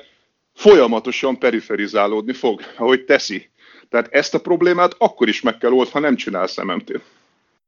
[0.55, 3.53] folyamatosan periferizálódni fog, ahogy teszi.
[3.95, 7.01] Tehát ezt a problémát akkor is meg kell old, ha nem csinálsz MMT-t.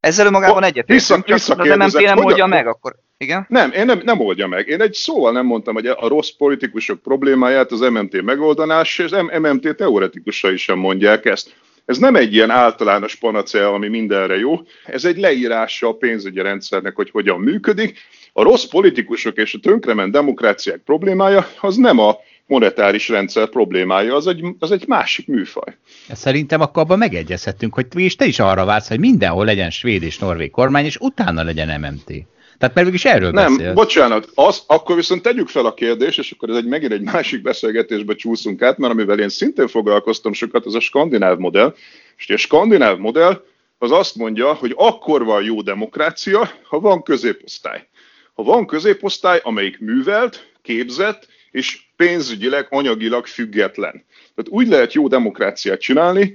[0.01, 3.47] Ezzel magában egyetértünk, csak az MMT nem oldja meg, akkor igen?
[3.49, 4.69] Nem, én nem, nem oldja meg.
[4.69, 9.25] Én egy szóval nem mondtam, hogy a rossz politikusok problémáját az MMT megoldanás, és az
[9.41, 11.57] MMT teoretikusai sem mondják ezt.
[11.85, 16.97] Ez nem egy ilyen általános panacea, ami mindenre jó, ez egy leírása a pénzügyi rendszernek,
[16.97, 17.99] hogy hogyan működik.
[18.33, 24.27] A rossz politikusok és a tönkrement demokráciák problémája az nem a monetáris rendszer problémája, az
[24.27, 25.77] egy, az egy másik műfaj.
[26.09, 30.19] Szerintem akkor abban megegyezhetünk, hogy és te is arra vársz, hogy mindenhol legyen svéd és
[30.19, 32.27] norvég kormány, és utána legyen MMT.
[32.59, 33.73] Tehát mert is erről Nem, beszél.
[33.73, 37.43] bocsánat, az, akkor viszont tegyük fel a kérdést, és akkor ez egy megint egy másik
[37.43, 41.75] beszélgetésbe csúszunk át, mert amivel én szintén foglalkoztam sokat, az a skandináv modell,
[42.17, 43.45] és a skandináv modell
[43.79, 47.89] az azt mondja, hogy akkor van jó demokrácia, ha van középosztály.
[48.35, 51.27] Ha van középosztály, amelyik művelt, képzett,
[51.57, 54.05] és pénzügyileg, anyagilag független.
[54.35, 56.35] Tehát úgy lehet jó demokráciát csinálni,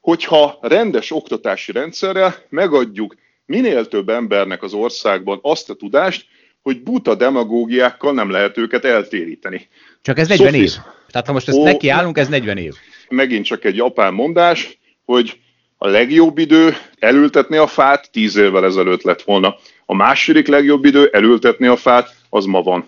[0.00, 3.14] hogyha rendes oktatási rendszerrel megadjuk
[3.46, 6.26] minél több embernek az országban azt a tudást,
[6.62, 9.68] hogy buta demagógiákkal nem lehet őket eltéríteni.
[10.02, 10.72] Csak ez 40 Sophie, év.
[11.10, 12.74] Tehát ha most ezt nekiállunk, ez 40 év.
[13.08, 15.40] Megint csak egy japán mondás, hogy
[15.76, 19.56] a legjobb idő elültetni a fát 10 évvel ezelőtt lett volna.
[19.86, 22.86] A második legjobb idő elültetni a fát, az ma van.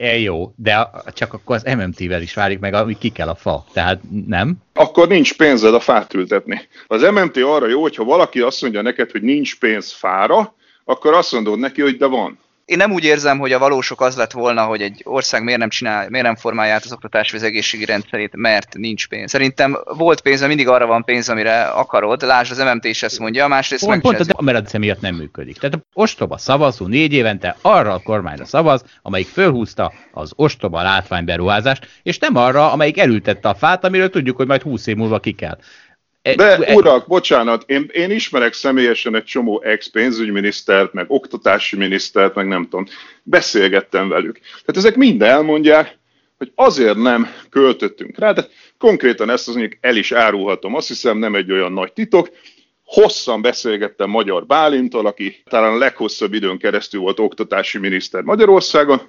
[0.00, 3.64] E, jó, de csak akkor az MMT-vel is várjuk meg, ami ki kell a fa.
[3.72, 4.56] Tehát nem?
[4.72, 6.60] Akkor nincs pénzed a fát ültetni.
[6.86, 11.32] Az MMT arra jó, hogyha valaki azt mondja neked, hogy nincs pénz fára, akkor azt
[11.32, 12.38] mondod neki, hogy de van
[12.70, 15.68] én nem úgy érzem, hogy a valósok az lett volna, hogy egy ország miért nem
[15.68, 19.30] csinál, miért nem formálja át az oktatás vagy az egészségi rendszerét, mert nincs pénz.
[19.30, 22.22] Szerintem volt pénz, mindig arra van pénz, amire akarod.
[22.22, 25.58] Lásd, az MMT is ezt mondja, másrészt pont, meg pont a mert miatt nem működik.
[25.58, 31.88] Tehát a ostoba szavazó négy évente arra a kormányra szavaz, amelyik fölhúzta az ostoba látványberuházást,
[32.02, 35.32] és nem arra, amelyik elültette a fát, amiről tudjuk, hogy majd 20 év múlva ki
[35.32, 35.58] kell.
[36.22, 42.34] E, De e, urak, bocsánat, én, én ismerek személyesen egy csomó ex-pénzügyminisztert, meg oktatási minisztert,
[42.34, 42.86] meg nem tudom,
[43.22, 44.38] beszélgettem velük.
[44.38, 45.98] Tehát ezek mind elmondják,
[46.38, 48.46] hogy azért nem költöttünk rá, de
[48.78, 52.30] konkrétan ezt az mondjuk el is árulhatom, azt hiszem nem egy olyan nagy titok,
[52.84, 59.00] hosszan beszélgettem Magyar Bálintal, aki talán a leghosszabb időn keresztül volt oktatási miniszter Magyarországon,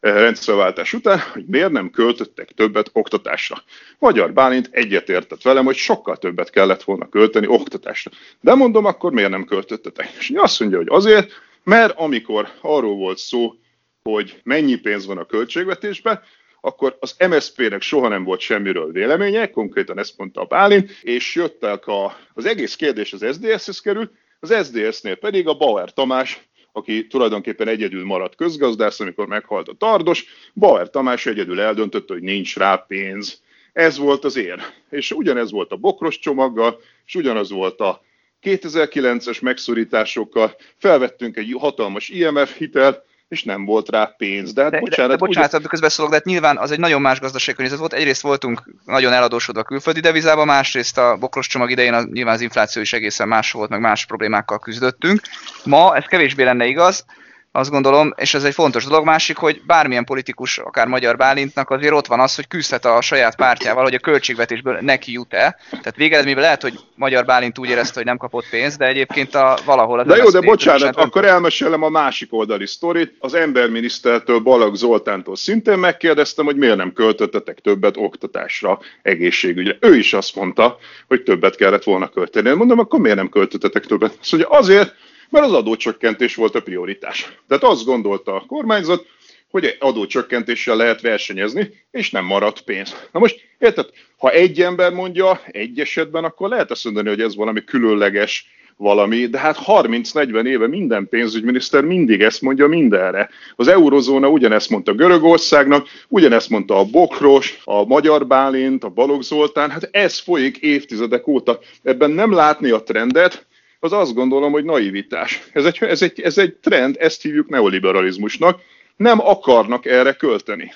[0.00, 3.62] rendszerváltás után, hogy miért nem költöttek többet oktatásra.
[3.98, 8.10] Magyar Bálint egyetértett velem, hogy sokkal többet kellett volna költeni oktatásra.
[8.40, 10.10] De mondom, akkor miért nem költöttetek?
[10.18, 11.32] És azt mondja, hogy azért,
[11.64, 13.54] mert amikor arról volt szó,
[14.02, 16.20] hogy mennyi pénz van a költségvetésben,
[16.60, 21.86] akkor az MSZP-nek soha nem volt semmiről véleménye, konkrétan ezt mondta a Bálint, és jöttek
[21.86, 27.68] a, az egész kérdés az SZDSZ-hez került, az SZDSZ-nél pedig a Bauer Tamás aki tulajdonképpen
[27.68, 33.42] egyedül maradt közgazdász, amikor meghalt a Tardos, Bauer Tamás egyedül eldöntötte, hogy nincs rá pénz.
[33.72, 34.60] Ez volt az ér.
[34.90, 38.02] És ugyanez volt a bokros csomaggal, és ugyanaz volt a
[38.42, 40.56] 2009-es megszorításokkal.
[40.76, 44.52] Felvettünk egy hatalmas IMF hitelt, és nem volt rá pénz.
[44.52, 45.68] De hát de, bocsánat, de, de bocsánat, ugye...
[45.68, 47.92] közbeszólok, de hát nyilván az egy nagyon más gazdasági környezet volt.
[47.92, 52.40] Egyrészt voltunk nagyon eladósodva a külföldi devizában, másrészt a bokros csomag idején a, nyilván az
[52.40, 55.20] infláció is egészen más volt, meg más problémákkal küzdöttünk.
[55.64, 57.04] Ma ez kevésbé lenne igaz,
[57.52, 59.04] azt gondolom, és ez egy fontos dolog.
[59.04, 63.36] Másik, hogy bármilyen politikus, akár Magyar Bálintnak azért ott van az, hogy küzdhet a saját
[63.36, 65.58] pártjával, hogy a költségvetésből neki jut-e.
[65.70, 69.58] Tehát végeredményben lehet, hogy Magyar Bálint úgy érezte, hogy nem kapott pénzt, de egyébként a,
[69.64, 73.14] valahol az De jó, de bocsánat, akkor elmesélem a másik oldali sztorit.
[73.18, 79.76] Az emberminisztertől, Balag Zoltántól szintén megkérdeztem, hogy miért nem költöttetek többet oktatásra, egészségügyre.
[79.80, 82.50] Ő is azt mondta, hogy többet kellett volna költeni.
[82.50, 84.16] Mondom, akkor miért nem költöttetek többet?
[84.20, 84.94] Azt mondja, azért,
[85.30, 87.38] mert az adócsökkentés volt a prioritás.
[87.48, 89.06] Tehát azt gondolta a kormányzat,
[89.50, 93.08] hogy adócsökkentéssel lehet versenyezni, és nem maradt pénz.
[93.12, 93.88] Na most, érted,
[94.18, 98.46] ha egy ember mondja egy esetben, akkor lehet azt mondani, hogy ez valami különleges
[98.78, 103.28] valami, de hát 30-40 éve minden pénzügyminiszter mindig ezt mondja mindenre.
[103.56, 109.70] Az eurozóna ugyanezt mondta Görögországnak, ugyanezt mondta a Bokros, a Magyar Bálint, a Balogh Zoltán,
[109.70, 111.58] hát ez folyik évtizedek óta.
[111.82, 113.46] Ebben nem látni a trendet,
[113.80, 115.42] az azt gondolom, hogy naivitás.
[115.52, 118.60] Ez egy, ez, egy, ez egy trend, ezt hívjuk neoliberalizmusnak.
[118.96, 120.72] Nem akarnak erre költeni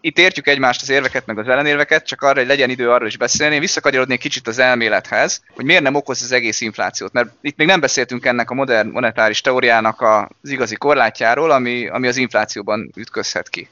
[0.00, 3.16] itt értjük egymást az érveket, meg az ellenérveket, csak arra, hogy legyen idő arról is
[3.16, 3.54] beszélni.
[3.54, 7.12] Én visszakanyarodnék kicsit az elmélethez, hogy miért nem okoz az egész inflációt.
[7.12, 12.06] Mert itt még nem beszéltünk ennek a modern monetáris teóriának az igazi korlátjáról, ami, ami
[12.06, 13.68] az inflációban ütközhet ki.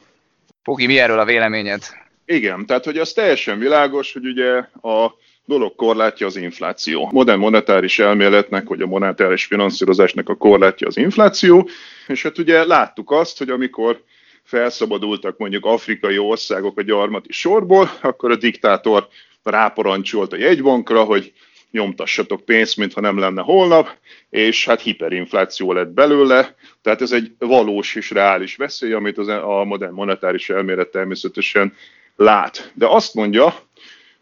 [0.63, 1.83] Pogi, mi erről a véleményed?
[2.25, 4.57] Igen, tehát hogy az teljesen világos, hogy ugye
[4.91, 5.15] a
[5.47, 7.09] dolog korlátja az infláció.
[7.13, 11.69] Modern monetáris elméletnek, vagy a monetáris finanszírozásnak a korlátja az infláció,
[12.07, 14.03] és hát ugye láttuk azt, hogy amikor
[14.43, 19.09] felszabadultak mondjuk afrikai országok a gyarmati sorból, akkor a diktátor
[19.43, 21.33] ráparancsolt a jegybankra, hogy
[21.71, 23.89] nyomtassatok pénzt, mintha nem lenne holnap,
[24.31, 29.65] és hát hiperinfláció lett belőle, tehát ez egy valós és reális veszély, amit az, a
[29.65, 31.75] modern monetáris elmélet természetesen
[32.17, 32.73] lát.
[32.75, 33.55] De azt mondja,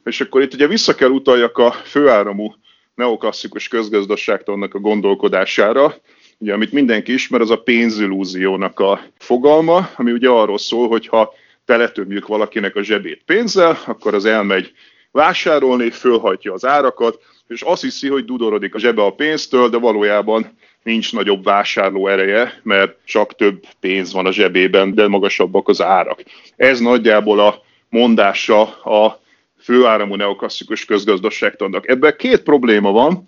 [0.04, 2.54] és akkor itt ugye vissza kell utaljak a főáramú
[2.94, 5.94] neoklasszikus közgazdaságtannak a gondolkodására,
[6.38, 11.34] ugye, amit mindenki ismer, az a pénzillúziónak a fogalma, ami ugye arról szól, hogy ha
[11.64, 14.72] teletömjük valakinek a zsebét pénzzel, akkor az elmegy
[15.10, 20.56] vásárolni, fölhajtja az árakat, és azt hiszi, hogy dudorodik a zsebe a pénztől, de valójában
[20.82, 26.22] nincs nagyobb vásárló ereje, mert csak több pénz van a zsebében, de magasabbak az árak.
[26.56, 29.22] Ez nagyjából a mondása a
[29.64, 31.88] főáramú neoklasszikus közgazdaságtannak.
[31.88, 33.24] Ebben két probléma van.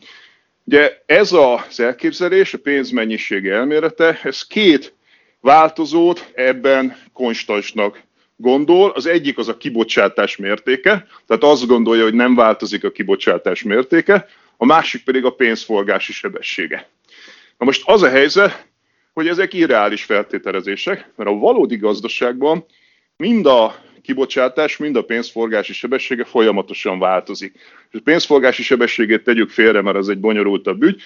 [0.64, 4.94] Ugye ez az elképzelés, a pénzmennyiség elmélete, ez két
[5.40, 8.02] változót ebben konstansnak
[8.36, 8.90] gondol.
[8.90, 14.26] Az egyik az a kibocsátás mértéke, tehát azt gondolja, hogy nem változik a kibocsátás mértéke,
[14.56, 16.88] a másik pedig a pénzforgási sebessége.
[17.58, 18.66] Na most az a helyzet,
[19.12, 22.64] hogy ezek irreális feltételezések, mert a valódi gazdaságban
[23.16, 27.54] mind a kibocsátás, mind a pénzforgási sebessége folyamatosan változik.
[27.90, 31.02] És a pénzforgási sebességét tegyük félre, mert ez egy bonyolultabb ügy,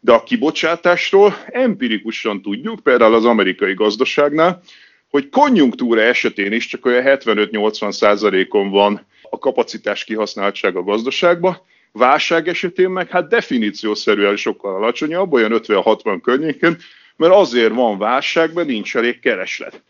[0.00, 4.62] de a kibocsátásról empirikusan tudjuk, például az amerikai gazdaságnál,
[5.08, 11.58] hogy konjunktúra esetén is csak olyan 75-80 százalékon van a kapacitás kihasználtság a gazdaságban,
[11.92, 16.78] válság esetén meg hát definíciószerűen sokkal alacsonyabb, olyan 50-60 környéken,
[17.16, 19.82] mert azért van válság, mert nincs elég kereslet.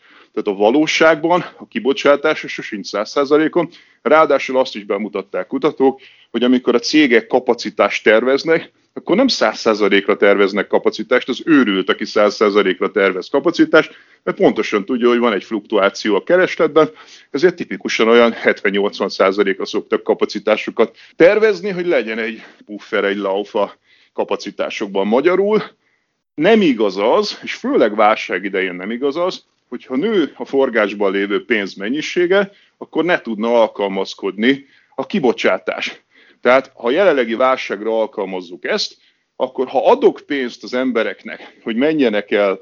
[0.43, 3.69] Tehát a valóságban a kibocsátás sosincs 100%-on,
[4.03, 10.67] ráadásul azt is bemutatták kutatók, hogy amikor a cégek kapacitást terveznek, akkor nem 100%-ra terveznek
[10.67, 16.23] kapacitást, az őrült, aki 100%-ra tervez kapacitást, mert pontosan tudja, hogy van egy fluktuáció a
[16.23, 16.91] keresletben,
[17.31, 23.77] ezért tipikusan olyan 70-80%-ra szoktak kapacitásokat tervezni, hogy legyen egy puffer, egy laufa
[24.13, 25.63] kapacitásokban magyarul.
[26.35, 31.45] Nem igaz az, és főleg válság idején nem igaz az, hogyha nő a forgásban lévő
[31.45, 36.03] pénz mennyisége, akkor ne tudna alkalmazkodni a kibocsátás.
[36.41, 38.97] Tehát ha jelenlegi válságra alkalmazzuk ezt,
[39.37, 42.61] akkor ha adok pénzt az embereknek, hogy menjenek el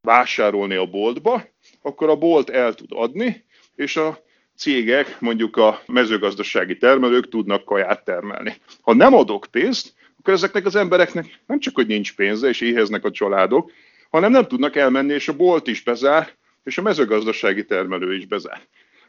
[0.00, 1.44] vásárolni a boltba,
[1.82, 3.44] akkor a bolt el tud adni,
[3.74, 4.24] és a
[4.56, 8.56] cégek, mondjuk a mezőgazdasági termelők tudnak kaját termelni.
[8.80, 13.04] Ha nem adok pénzt, akkor ezeknek az embereknek nem csak, hogy nincs pénze, és éheznek
[13.04, 13.72] a családok,
[14.16, 16.32] hanem nem tudnak elmenni, és a bolt is bezár,
[16.64, 18.60] és a mezőgazdasági termelő is bezár.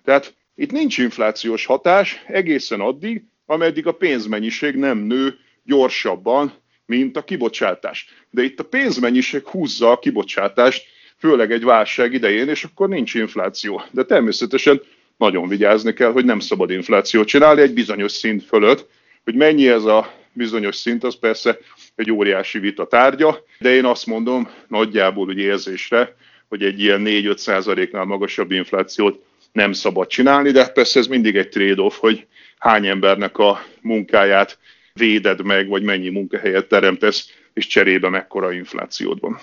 [0.03, 6.53] Tehát itt nincs inflációs hatás egészen addig, ameddig a pénzmennyiség nem nő gyorsabban,
[6.85, 8.07] mint a kibocsátás.
[8.29, 10.85] De itt a pénzmennyiség húzza a kibocsátást,
[11.17, 13.81] főleg egy válság idején, és akkor nincs infláció.
[13.91, 14.81] De természetesen
[15.17, 18.89] nagyon vigyázni kell, hogy nem szabad inflációt csinálni egy bizonyos szint fölött,
[19.23, 21.57] hogy mennyi ez a bizonyos szint, az persze
[21.97, 26.15] egy óriási vita tárgya, de én azt mondom nagyjából úgy érzésre,
[26.47, 31.49] hogy egy ilyen 4-5 százaléknál magasabb inflációt nem szabad csinálni, de persze ez mindig egy
[31.49, 32.25] trade-off, hogy
[32.57, 34.57] hány embernek a munkáját
[34.93, 39.39] véded meg, vagy mennyi munkahelyet teremtesz, és cserébe mekkora inflációd van.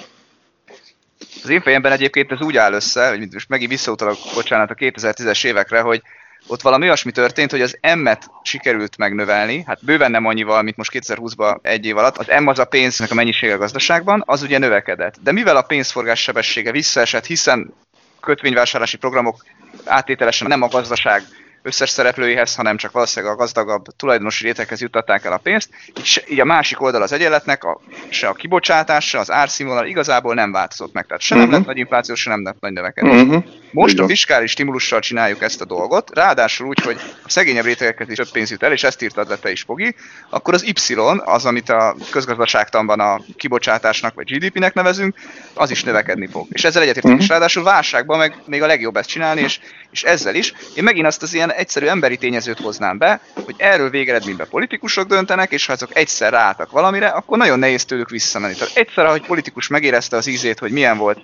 [1.42, 5.44] Az én fejemben egyébként ez úgy áll össze, hogy most megint visszautalok, bocsánat, a 2010-es
[5.44, 6.02] évekre, hogy
[6.46, 10.90] ott valami olyasmi történt, hogy az M-et sikerült megnövelni, hát bőven nem annyival, mint most
[10.94, 12.16] 2020-ban egy év alatt.
[12.16, 15.14] Az M az a pénznek a mennyisége a gazdaságban, az ugye növekedett.
[15.22, 17.74] De mivel a pénzforgás sebessége visszaesett, hiszen
[18.20, 19.44] kötvényvásárlási programok
[19.84, 21.22] átételesen nem a gazdaság
[21.64, 25.68] összes szereplőihez, hanem csak valószínűleg a gazdagabb tulajdonosi réteghez juttatták el a pénzt.
[25.98, 30.34] Így, így a másik oldal az egyenletnek, a, se a kibocsátás, se az árszínvonal igazából
[30.34, 31.06] nem változott meg.
[31.06, 31.50] Tehát se uh-huh.
[31.50, 31.68] nem mhm.
[31.68, 33.22] lett nagy infláció, se nem lett nagy növekedés.
[33.22, 33.44] Uh-huh.
[33.70, 38.16] Most a fiskális stimulussal csináljuk ezt a dolgot, ráadásul úgy, hogy a szegényebb rétegeket is
[38.16, 39.94] több pénz jut el, és ezt írtad le te is, Pogi,
[40.30, 40.94] akkor az Y,
[41.24, 45.16] az, amit a közgazdaságtanban a kibocsátásnak vagy GDP-nek nevezünk,
[45.54, 46.46] az is növekedni fog.
[46.50, 47.28] És ezzel egyetértek, uh-huh.
[47.28, 49.60] ráadásul válságban meg még a legjobb ezt csinálni, és,
[49.90, 50.52] és ezzel is.
[50.74, 55.52] Én megint azt az ilyen egyszerű emberi tényezőt hoznám be, hogy erről végeredményben politikusok döntenek,
[55.52, 58.54] és ha azok egyszer ráálltak valamire, akkor nagyon nehéz tőlük visszamenni.
[58.54, 61.18] Tehát egyszer, ahogy politikus megérezte az ízét, hogy milyen volt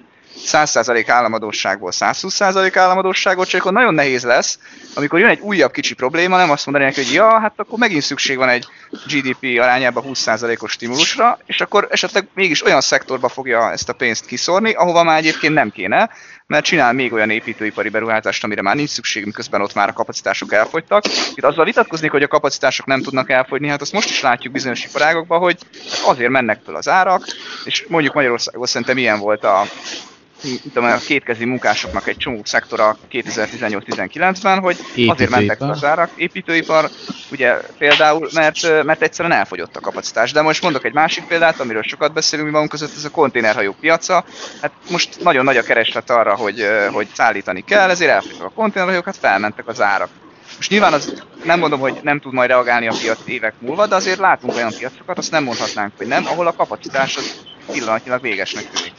[0.46, 4.58] 100% államadóságból 120% államadóságot, csak akkor nagyon nehéz lesz,
[4.94, 8.02] amikor jön egy újabb kicsi probléma, nem azt mondani neki, hogy ja, hát akkor megint
[8.02, 8.66] szükség van egy
[9.06, 14.72] GDP arányában 20%-os stimulusra, és akkor esetleg mégis olyan szektorba fogja ezt a pénzt kiszorni,
[14.72, 16.10] ahova már egyébként nem kéne,
[16.50, 20.52] mert csinál még olyan építőipari beruházást, amire már nincs szükség, miközben ott már a kapacitások
[20.52, 21.04] elfogytak.
[21.34, 24.84] Itt azzal vitatkozni, hogy a kapacitások nem tudnak elfogyni, hát azt most is látjuk bizonyos
[24.84, 25.58] iparágokban, hogy
[26.04, 27.24] azért mennek föl az árak,
[27.64, 29.64] és mondjuk Magyarországon szerintem ilyen volt a
[30.62, 35.14] tudom, a kétkezi munkásoknak egy csomó szektora 2018-19-ben, hogy építőipar.
[35.14, 36.90] azért mentek fel az árak, építőipar,
[37.30, 40.32] ugye például, mert, mert egyszerűen elfogyott a kapacitás.
[40.32, 43.76] De most mondok egy másik példát, amiről sokat beszélünk mi magunk között, ez a konténerhajók
[43.80, 44.24] piaca.
[44.62, 49.04] Hát most nagyon nagy a kereslet arra, hogy, hogy szállítani kell, ezért elfogytak a konténerhajók,
[49.04, 50.08] hát felmentek az árak.
[50.56, 53.94] Most nyilván az nem mondom, hogy nem tud majd reagálni a piac évek múlva, de
[53.94, 57.40] azért látunk olyan piacokat, azt nem mondhatnánk, hogy nem, ahol a kapacitás az
[57.72, 58.92] pillanatnyilag végesnek tűnik.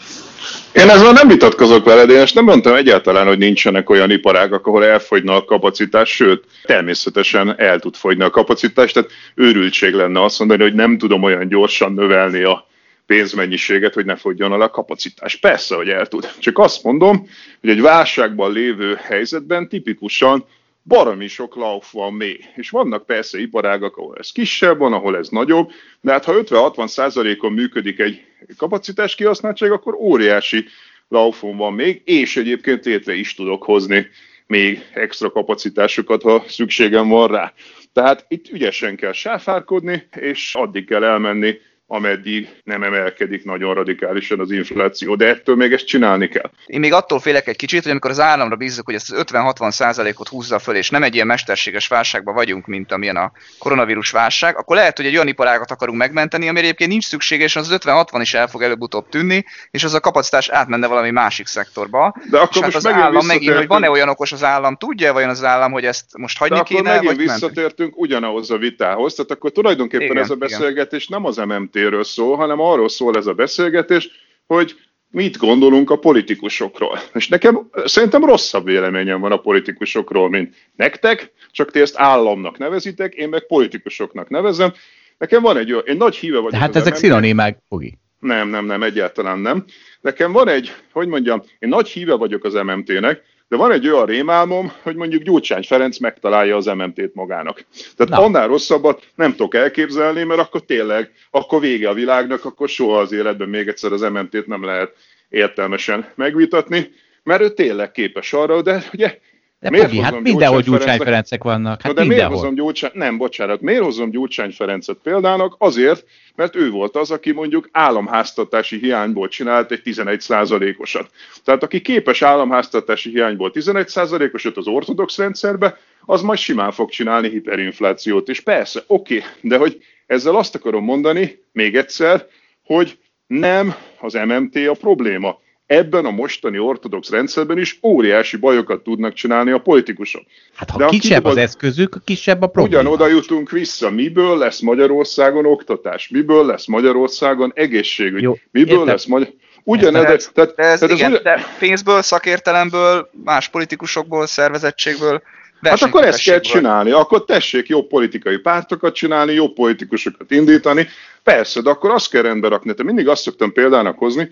[0.73, 4.85] Én ezzel nem vitatkozok veled, én ezt nem mondtam egyáltalán, hogy nincsenek olyan iparágak, ahol
[4.85, 10.61] elfogyna a kapacitás, sőt, természetesen el tud fogyni a kapacitás, tehát őrültség lenne azt mondani,
[10.61, 12.67] hogy nem tudom olyan gyorsan növelni a
[13.05, 15.35] pénzmennyiséget, hogy ne fogjon el a kapacitás.
[15.35, 16.31] Persze, hogy el tud.
[16.39, 17.27] Csak azt mondom,
[17.61, 20.45] hogy egy válságban lévő helyzetben tipikusan
[20.83, 22.45] baromi sok lauf van még.
[22.55, 25.71] És vannak persze iparágak, ahol ez kisebb van, ahol ez nagyobb,
[26.01, 28.25] de hát ha 50-60 százalékon működik egy
[28.57, 30.65] kapacitás kihasználtság, akkor óriási
[31.07, 34.07] laufon van még, és egyébként létre is tudok hozni
[34.47, 37.53] még extra kapacitásokat, ha szükségem van rá.
[37.93, 41.55] Tehát itt ügyesen kell sáfárkodni, és addig kell elmenni,
[41.93, 46.51] ameddig nem emelkedik nagyon radikálisan az infláció, de ettől még ezt csinálni kell.
[46.65, 49.71] Én még attól félek egy kicsit, hogy amikor az államra bízzuk, hogy ezt az 50-60
[49.71, 54.57] százalékot húzza föl, és nem egy ilyen mesterséges válságban vagyunk, mint amilyen a koronavírus válság,
[54.57, 58.17] akkor lehet, hogy egy olyan iparágat akarunk megmenteni, ami egyébként nincs szükséges, és az 50-60
[58.21, 62.15] is el fog előbb-utóbb tűnni, és az a kapacitás átmenne valami másik szektorba.
[62.29, 65.13] De akkor és hát most az állam megint, hogy van-e olyan okos az állam, tudja
[65.13, 69.13] vajon az állam, hogy ezt most hagyni De kéne, akkor vagy visszatértünk ugyanahoz a vitához,
[69.13, 71.21] tehát akkor tulajdonképpen igen, ez a beszélgetés igen.
[71.21, 74.09] nem az MMT MNT-ről szól, hanem arról szól ez a beszélgetés,
[74.45, 74.75] hogy
[75.09, 76.99] mit gondolunk a politikusokról.
[77.13, 83.13] És nekem szerintem rosszabb véleményem van a politikusokról, mint nektek, csak ti ezt államnak nevezitek,
[83.13, 84.73] én meg politikusoknak nevezem.
[85.17, 86.59] Nekem van egy olyan, én nagy híve vagyok.
[86.59, 87.97] Hát ezek szinonimák, Fogi.
[88.19, 89.65] Nem, nem, nem, egyáltalán nem.
[90.01, 94.05] Nekem van egy, hogy mondjam, én nagy híve vagyok az MMT-nek, de van egy olyan
[94.05, 97.65] rémálmom, hogy mondjuk Gyurcsány Ferenc megtalálja az MMT-t magának.
[97.95, 98.23] Tehát Na.
[98.23, 103.11] annál rosszabbat nem tudok elképzelni, mert akkor tényleg, akkor vége a világnak, akkor soha az
[103.11, 104.91] életben még egyszer az MMT-t nem lehet
[105.29, 106.91] értelmesen megvitatni,
[107.23, 109.19] mert ő tényleg képes arra, de ugye
[109.61, 111.81] de miért Pogi, hát mindenhol Gyurcsány Ferencek vannak.
[111.81, 112.27] Hát de mindenhol.
[112.29, 115.55] miért hozom Gyurcsány, nem, bocsánat, miért hozom Gyurcsány Ferencet példának?
[115.57, 116.05] Azért,
[116.35, 121.09] mert ő volt az, aki mondjuk államháztatási hiányból csinált egy 11%-osat.
[121.43, 128.29] Tehát aki képes államháztatási hiányból 11%-osat az ortodox rendszerbe, az majd simán fog csinálni hiperinflációt.
[128.29, 132.27] És persze, oké, okay, de hogy ezzel azt akarom mondani, még egyszer,
[132.65, 132.97] hogy
[133.27, 135.40] nem az MMT a probléma
[135.71, 140.23] ebben a mostani ortodox rendszerben is óriási bajokat tudnak csinálni a politikusok.
[140.53, 142.81] Hát ha De kisebb az eszközük, kisebb a probléma.
[142.81, 148.87] Ugyanoda jutunk vissza, miből lesz Magyarországon oktatás, miből lesz Magyarországon egészségügy, Jó, miből értem.
[148.87, 149.33] lesz Magyar...
[149.63, 151.23] Ugyanez, ez, tehát, de ez, tehát igen, ugyan...
[151.23, 155.21] de pénzből, szakértelemből, más politikusokból, szervezettségből,
[155.61, 160.87] Hát akkor ezt kell csinálni, akkor tessék jobb politikai pártokat csinálni, jobb politikusokat indítani.
[161.23, 162.73] Persze, de akkor azt kell rendbe rakni.
[162.73, 164.29] Te mindig azt szoktam példának hozni,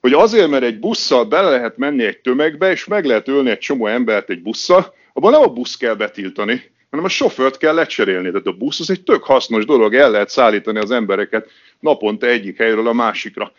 [0.00, 3.58] hogy azért, mert egy busszal bele lehet menni egy tömegbe, és meg lehet ölni egy
[3.58, 8.30] csomó embert egy busszal, abban nem a busz kell betiltani, hanem a sofőrt kell lecserélni.
[8.30, 11.48] Tehát a busz az egy tök hasznos dolog, el lehet szállítani az embereket
[11.80, 13.52] naponta egyik helyről a másikra.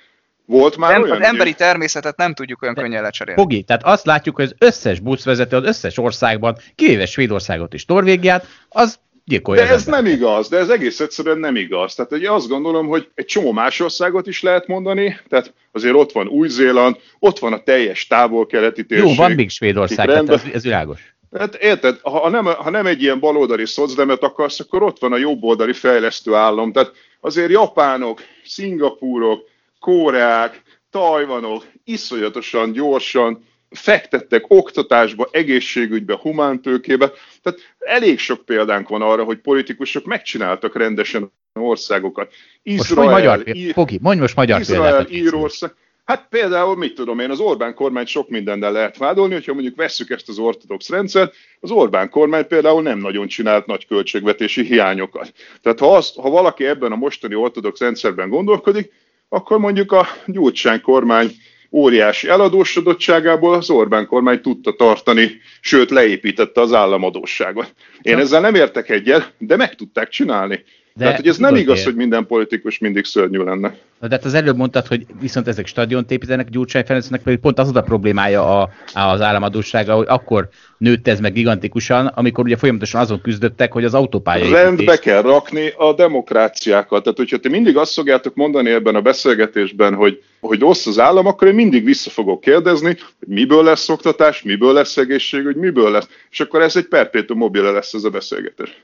[0.46, 1.22] Volt már nem, olyan?
[1.22, 3.42] Az emberi természetet nem tudjuk olyan könnyen lecserélni.
[3.42, 8.46] Fogi, tehát azt látjuk, hogy az összes buszvezető az összes országban, kivéve Svédországot és Norvégiát,
[8.70, 9.64] az gyilkolja.
[9.64, 11.96] De ez nem igaz, de ez egész egyszerűen nem igaz.
[11.96, 16.12] Tehát ugye azt gondolom, hogy egy csomó más országot is lehet mondani, tehát azért ott
[16.12, 19.08] van Új-Zéland, ott van a teljes távol-keleti térség.
[19.08, 21.16] Jó, van még Svédország, tehát ez, ez világos.
[21.38, 25.18] Hát érted, ha nem, ha nem egy ilyen baloldali szocdemet akarsz, akkor ott van a
[25.18, 26.72] jobboldali fejlesztő állam.
[26.72, 29.50] Tehát azért japánok, szingapúrok,
[29.80, 37.12] kóreák, tajvanok iszonyatosan gyorsan fektettek oktatásba, egészségügybe, humántőkébe.
[37.42, 42.34] Tehát elég sok példánk van arra, hogy politikusok megcsináltak rendesen országokat.
[42.64, 43.44] Izrael, most magyar,
[43.74, 45.74] Fogi, mondj most magyar Izrael, Írország.
[46.06, 50.10] Hát például, mit tudom én, az Orbán kormány sok mindennel lehet vádolni, hogyha mondjuk vesszük
[50.10, 55.34] ezt az ortodox rendszert, az Orbán kormány például nem nagyon csinált nagy költségvetési hiányokat.
[55.62, 58.92] Tehát ha, azt, ha valaki ebben a mostani ortodox rendszerben gondolkodik,
[59.30, 61.32] akkor mondjuk a Gyurcsány kormány
[61.72, 67.74] óriási eladósodottságából az Orbán kormány tudta tartani, sőt leépítette az államadósságot.
[68.02, 70.64] Én ezzel nem értek egyet, de meg tudták csinálni.
[70.94, 71.86] De Tehát, hogy ez nem igaz, ér.
[71.86, 73.76] hogy minden politikus mindig szörnyű lenne.
[74.00, 77.60] Na, de hát az előbb mondtad, hogy viszont ezek stadiont építenek Gyurcsány Ferencnek, pedig pont
[77.60, 83.02] az a problémája a, az államadósága, hogy akkor nőtt ez meg gigantikusan, amikor ugye folyamatosan
[83.02, 87.04] azon küzdöttek, hogy az autópálya Rendbe kell rakni a demokráciákat.
[87.04, 91.26] Tehát, hogyha te mindig azt szokjátok mondani ebben a beszélgetésben, hogy, hogy rossz az állam,
[91.26, 96.08] akkor én mindig vissza fogok kérdezni, hogy miből lesz oktatás, miből lesz egészségügy, miből lesz.
[96.32, 98.82] És akkor ez egy perpétum mobile lesz ez a beszélgetés.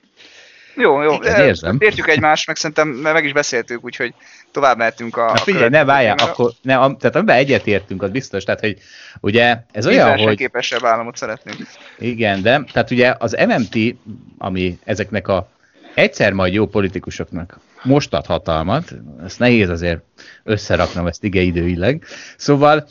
[0.78, 1.14] Jó, jó.
[1.14, 1.78] Igen, érzem.
[1.80, 4.14] Értjük egymást, meg szerintem meg is beszéltük, úgyhogy
[4.52, 5.26] tovább mehetünk a...
[5.26, 8.78] Na figyelj, ne várjál, akkor, ne, a, tehát amiben egyetértünk, az biztos, tehát hogy
[9.22, 10.38] ugye ez olyan, hogy...
[10.38, 11.58] képesebb államot szeretnénk.
[11.98, 13.96] Igen, de tehát ugye az MMT,
[14.38, 15.50] ami ezeknek a
[15.94, 20.00] egyszer majd jó politikusoknak most ad hatalmat, ezt nehéz azért
[20.44, 22.04] összeraknom ezt igeidőileg,
[22.38, 22.88] szóval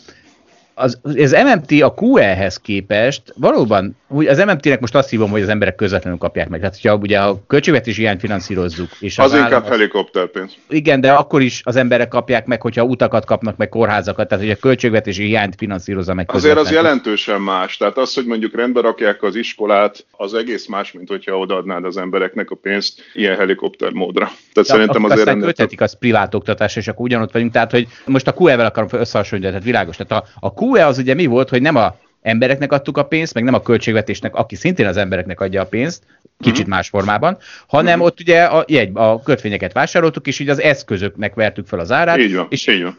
[0.79, 5.49] az, az MMT a QE-hez képest valóban, úgy az MMT-nek most azt hívom, hogy az
[5.49, 6.61] emberek közvetlenül kapják meg.
[6.61, 8.89] Tehát, hogyha ugye a költségvetési hiányt finanszírozzuk.
[9.01, 10.53] És az, az inkább helikopterpénz.
[10.68, 14.53] Igen, de akkor is az emberek kapják meg, hogyha utakat kapnak meg, kórházakat, tehát hogy
[14.53, 16.31] a költségvetési hiányt finanszírozza meg.
[16.33, 17.77] Azért az jelentősen más.
[17.77, 21.97] Tehát az, hogy mondjuk rendbe rakják az iskolát, az egész más, mint hogyha odaadnád az
[21.97, 24.24] embereknek a pénzt ilyen helikopter módra.
[24.24, 27.53] Tehát ja, szerintem azért aztán költhetik az privát oktatás, és akkor ugyanott vagyunk.
[27.53, 29.97] Tehát, hogy most a QE-vel akarom összehasonlítani, tehát világos.
[29.97, 33.35] Tehát a, a QE az ugye mi volt, hogy nem a embereknek adtuk a pénzt,
[33.35, 36.03] meg nem a költségvetésnek, aki szintén az embereknek adja a pénzt,
[36.39, 36.75] kicsit uh-huh.
[36.75, 38.07] más formában, hanem uh-huh.
[38.07, 42.19] ott ugye a, jegy, a kötvényeket vásároltuk, és így az eszközöknek vertük fel az árát.
[42.19, 42.99] Így van, és így van.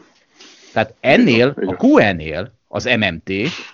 [0.72, 3.30] Tehát ennél, így van, a QN-nél az MMT,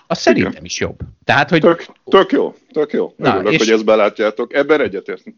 [0.07, 0.65] az szerintem Igen.
[0.65, 0.97] is jobb.
[1.23, 1.61] Tehát, hogy...
[1.61, 3.13] Tök, tök jó, tök jó.
[3.17, 3.57] Na, Örülök, és...
[3.57, 4.53] hogy ezt belátjátok.
[4.53, 5.35] Ebben egyetértünk.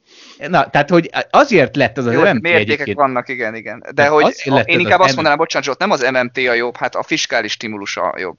[0.48, 2.98] Na, tehát, hogy azért lett az az jó, MMT Mértékek egyébként.
[2.98, 3.84] vannak, igen, igen.
[3.94, 6.96] De hát hogy én inkább azt mondanám, bocsánat, Zsolt, nem az MMT a jobb, hát
[6.96, 8.38] a fiskális stimulus a jobb.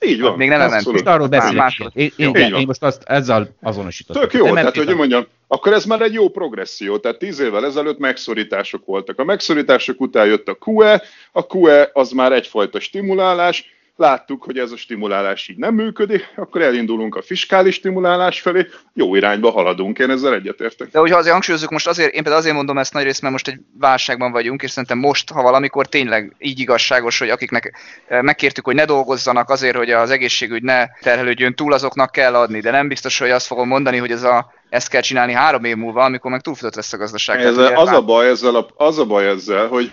[0.00, 0.36] Így van.
[0.36, 0.84] Még nem MMT.
[0.84, 1.72] Most arról beszélek.
[1.92, 4.22] Én, én, én, én most azt ezzel azonosítottam.
[4.22, 6.98] Tök jó, MMT tehát hogy mondjam, akkor ez már egy jó progresszió.
[6.98, 9.18] Tehát tíz évvel ezelőtt megszorítások voltak.
[9.18, 14.72] A megszorítások után jött a QE, a QE az már egyfajta stimulálás, láttuk, hogy ez
[14.72, 20.10] a stimulálás így nem működik, akkor elindulunk a fiskális stimulálás felé, jó irányba haladunk, én
[20.10, 20.90] ezzel egyetértek.
[20.90, 23.48] De hogyha azért hangsúlyozzuk, most azért, én például azért mondom ezt nagy részt, mert most
[23.48, 28.64] egy válságban vagyunk, és szerintem most, ha valamikor tényleg így igazságos, hogy akiknek eh, megkértük,
[28.64, 32.88] hogy ne dolgozzanak azért, hogy az egészségügy ne terhelődjön túl, azoknak kell adni, de nem
[32.88, 36.30] biztos, hogy azt fogom mondani, hogy ez a ezt kell csinálni három év múlva, amikor
[36.30, 37.40] meg túlfutott lesz a gazdaság.
[37.40, 39.92] Ez az, a baj ezzel, a, az a baj ezzel, hogy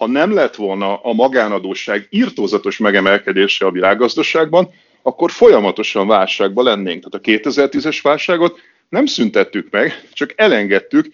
[0.00, 4.70] ha nem lett volna a magánadóság írtózatos megemelkedése a világgazdaságban,
[5.02, 7.04] akkor folyamatosan válságban lennénk.
[7.08, 11.06] Tehát a 2010-es válságot nem szüntettük meg, csak elengedtük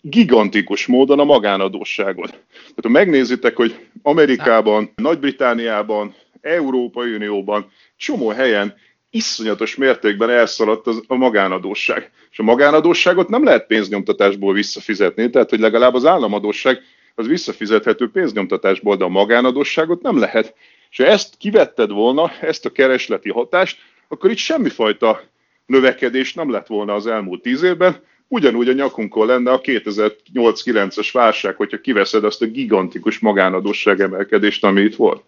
[0.00, 2.30] gigantikus módon a magánadósságot.
[2.52, 8.74] Tehát ha megnézitek, hogy Amerikában, Nagy-Britániában, Európai Unióban, csomó helyen
[9.10, 12.10] iszonyatos mértékben elszaladt az, a magánadósság.
[12.30, 16.82] És a magánadósságot nem lehet pénznyomtatásból visszafizetni, tehát hogy legalább az államadósság
[17.14, 20.54] az visszafizethető pénznyomtatásból, de a magánadosságot nem lehet.
[20.90, 25.22] És ha ezt kivetted volna, ezt a keresleti hatást, akkor itt semmifajta
[25.66, 31.56] növekedés nem lett volna az elmúlt tíz évben, ugyanúgy a nyakunkon lenne a 2008-9-es válság,
[31.56, 35.24] hogyha kiveszed azt a gigantikus magánadosság emelkedést, ami itt volt.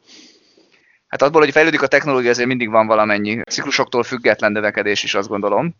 [1.06, 5.28] Hát abból, hogy fejlődik a technológia, azért mindig van valamennyi ciklusoktól független növekedés is, azt
[5.28, 5.74] gondolom.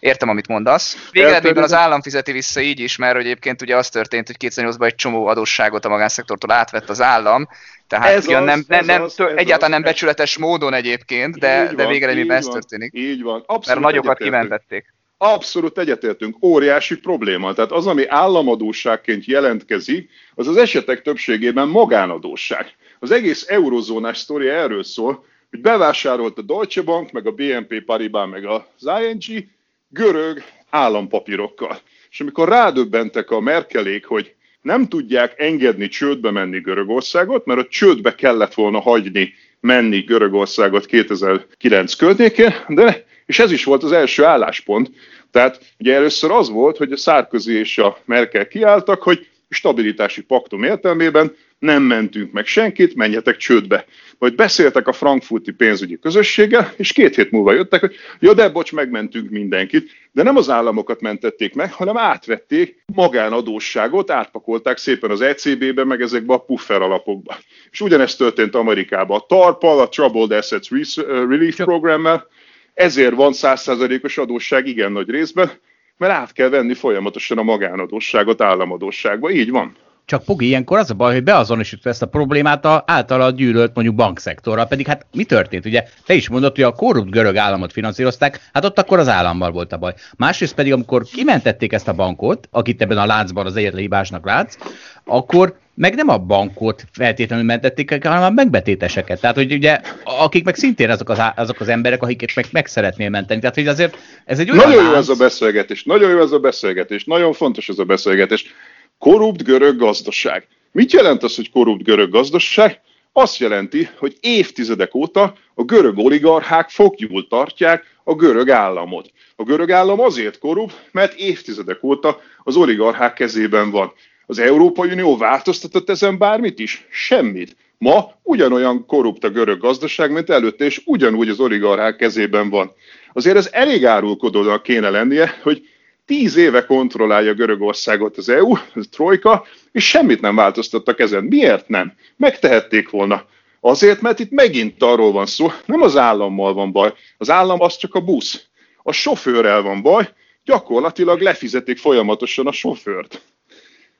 [0.00, 1.08] Értem, amit mondasz.
[1.10, 4.94] Végeredményben az állam fizeti vissza így is, mert egyébként ugye az történt, hogy 2008-ban egy
[4.94, 7.48] csomó adósságot a magánszektortól átvett az állam,
[7.88, 11.72] tehát ez ugyan az, nem, nem, nem, az, egyáltalán az, nem becsületes módon egyébként, de,
[11.76, 12.90] de végeredményben ez történik.
[12.94, 13.42] Így van.
[13.46, 14.94] Abszolút mert nagyokat kimentették.
[15.18, 17.52] Abszolút egyetértünk, óriási probléma.
[17.52, 22.74] Tehát az, ami államadóságként jelentkezik, az az esetek többségében magánadóság.
[22.98, 28.30] Az egész eurozónás sztoria erről szól, hogy bevásárolt a Deutsche Bank, meg a BNP Paribas,
[28.30, 29.46] meg az ING,
[29.88, 31.78] görög állampapírokkal.
[32.10, 38.14] És amikor rádöbbentek a Merkelék, hogy nem tudják engedni csődbe menni Görögországot, mert a csődbe
[38.14, 44.90] kellett volna hagyni menni Görögországot 2009 környékén, de és ez is volt az első álláspont.
[45.30, 50.62] Tehát ugye először az volt, hogy a Szárközi és a Merkel kiálltak, hogy stabilitási paktum
[50.62, 53.84] értelmében nem mentünk meg senkit, menjetek csődbe.
[54.18, 58.72] Vagy beszéltek a frankfurti pénzügyi közösséggel, és két hét múlva jöttek, hogy ja, de bocs,
[58.72, 59.90] megmentünk mindenkit.
[60.12, 66.34] De nem az államokat mentették meg, hanem átvették magánadósságot, átpakolták szépen az ECB-be, meg ezekbe
[66.34, 67.36] a puffer alapokba.
[67.70, 69.18] És ugyanezt történt Amerikában.
[69.18, 70.68] A TARPal, a Troubled Assets
[71.06, 72.26] Relief Programmel,
[72.74, 75.50] ezért van százszázalékos adósság igen nagy részben,
[75.96, 79.30] mert át kell venni folyamatosan a magánadósságot államadósságba.
[79.30, 79.76] Így van.
[80.06, 83.96] Csak Pogi, ilyenkor az a baj, hogy beazonosítva ezt a problémát a általa gyűlölt mondjuk
[83.96, 85.66] bankszektorral, pedig hát mi történt?
[85.66, 89.50] Ugye te is mondod, hogy a korrupt görög államot finanszírozták, hát ott akkor az állammal
[89.50, 89.94] volt a baj.
[90.16, 94.56] Másrészt pedig, amikor kimentették ezt a bankot, akit ebben a láncban az egyetlen hibásnak látsz,
[95.04, 99.20] akkor meg nem a bankot feltétlenül mentették, hanem a megbetéteseket.
[99.20, 103.08] Tehát, hogy ugye, akik meg szintén azok az, azok az emberek, akiket meg, meg szeretnél
[103.08, 103.40] menteni.
[103.40, 104.94] Tehát, hogy azért ez egy olyan Nagyon lánc...
[104.94, 108.54] jó ez a beszélgetés, nagyon jó ez a beszélgetés, nagyon fontos ez a beszélgetés.
[108.98, 110.46] Korrupt görög gazdaság.
[110.72, 112.80] Mit jelent az, hogy korrupt görög gazdaság?
[113.12, 119.10] Azt jelenti, hogy évtizedek óta a görög oligarchák foggyúl tartják a görög államot.
[119.36, 123.92] A görög állam azért korrupt, mert évtizedek óta az oligarchák kezében van.
[124.26, 126.86] Az Európai Unió változtatott ezen bármit is?
[126.90, 127.56] Semmit.
[127.78, 132.72] Ma ugyanolyan korrupt a görög gazdaság, mint előtte, és ugyanúgy az oligarchák kezében van.
[133.12, 135.68] Azért ez elég árulkodónak kéne lennie, hogy
[136.06, 141.24] tíz éve kontrollálja Görögországot az EU, az Trojka, és semmit nem változtattak ezen.
[141.24, 141.92] Miért nem?
[142.16, 143.24] Megtehették volna.
[143.60, 147.76] Azért, mert itt megint arról van szó, nem az állammal van baj, az állam az
[147.76, 148.46] csak a busz.
[148.82, 150.08] A sofőrrel van baj,
[150.44, 153.20] gyakorlatilag lefizetik folyamatosan a sofőrt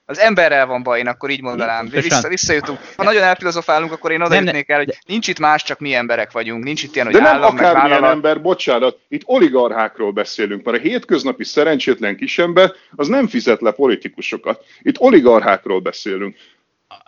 [0.08, 1.88] az emberrel van baj, én akkor így mondanám.
[1.88, 2.78] Vissza, visszajutunk.
[2.96, 6.32] Ha nagyon elfilozofálunk, akkor én oda jutnék el, hogy nincs itt más, csak mi emberek
[6.32, 6.64] vagyunk.
[6.64, 8.14] Nincs itt ilyen, hogy De nem állam, akármilyen meg vállalat.
[8.14, 14.64] ember, bocsánat, itt oligarchákról beszélünk, mert a hétköznapi szerencsétlen kisember az nem fizet le politikusokat.
[14.82, 16.36] Itt oligarchákról beszélünk.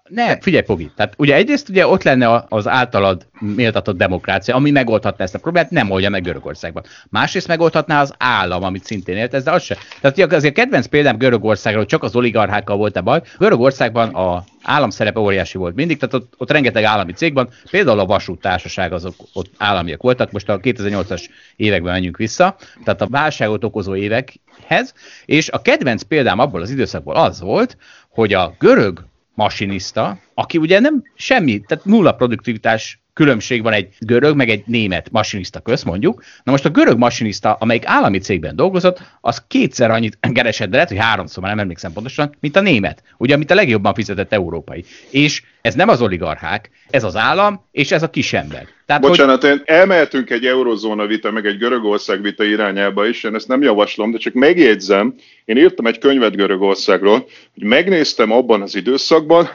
[0.08, 0.90] Ne, figyelj, Pogi.
[0.96, 5.70] Tehát ugye egyrészt ugye ott lenne az általad méltatott demokrácia, ami megoldhatná ezt a problémát,
[5.70, 6.84] nem oldja meg Görögországban.
[7.10, 9.76] Másrészt megoldhatná az állam, amit szintén élt, ez de az se.
[10.00, 13.22] Tehát ugye azért kedvenc példám Görögországról, csak az oligarchákkal volt a baj.
[13.38, 17.98] Görögországban a állam szerepe óriási volt mindig, tehát ott, ott rengeteg állami cég van, például
[17.98, 23.64] a vasúttársaság azok ott államiak voltak, most a 2008-as években menjünk vissza, tehát a válságot
[23.64, 24.94] okozó évekhez,
[25.24, 27.76] és a kedvenc példám abból az időszakból az volt,
[28.08, 29.07] hogy a görög
[29.38, 35.10] masinista, aki ugye nem semmi, tehát nulla produktivitás különbség van egy görög, meg egy német
[35.10, 36.22] masinista köz, mondjuk.
[36.44, 40.88] Na most a görög masinista, amelyik állami cégben dolgozott, az kétszer annyit keresett, de lehet,
[40.88, 44.84] hogy háromszor, már nem emlékszem pontosan, mint a német, ugye, amit a legjobban fizetett európai.
[45.10, 48.66] És ez nem az oligarchák, ez az állam, és ez a kisember.
[48.86, 49.62] Tehát, Bocsánat, hogy...
[49.64, 54.18] elmehetünk egy eurozóna vita, meg egy Görögország vita irányába is, én ezt nem javaslom, de
[54.18, 55.14] csak megjegyzem,
[55.44, 59.48] én írtam egy könyvet Görögországról, hogy megnéztem abban az időszakban,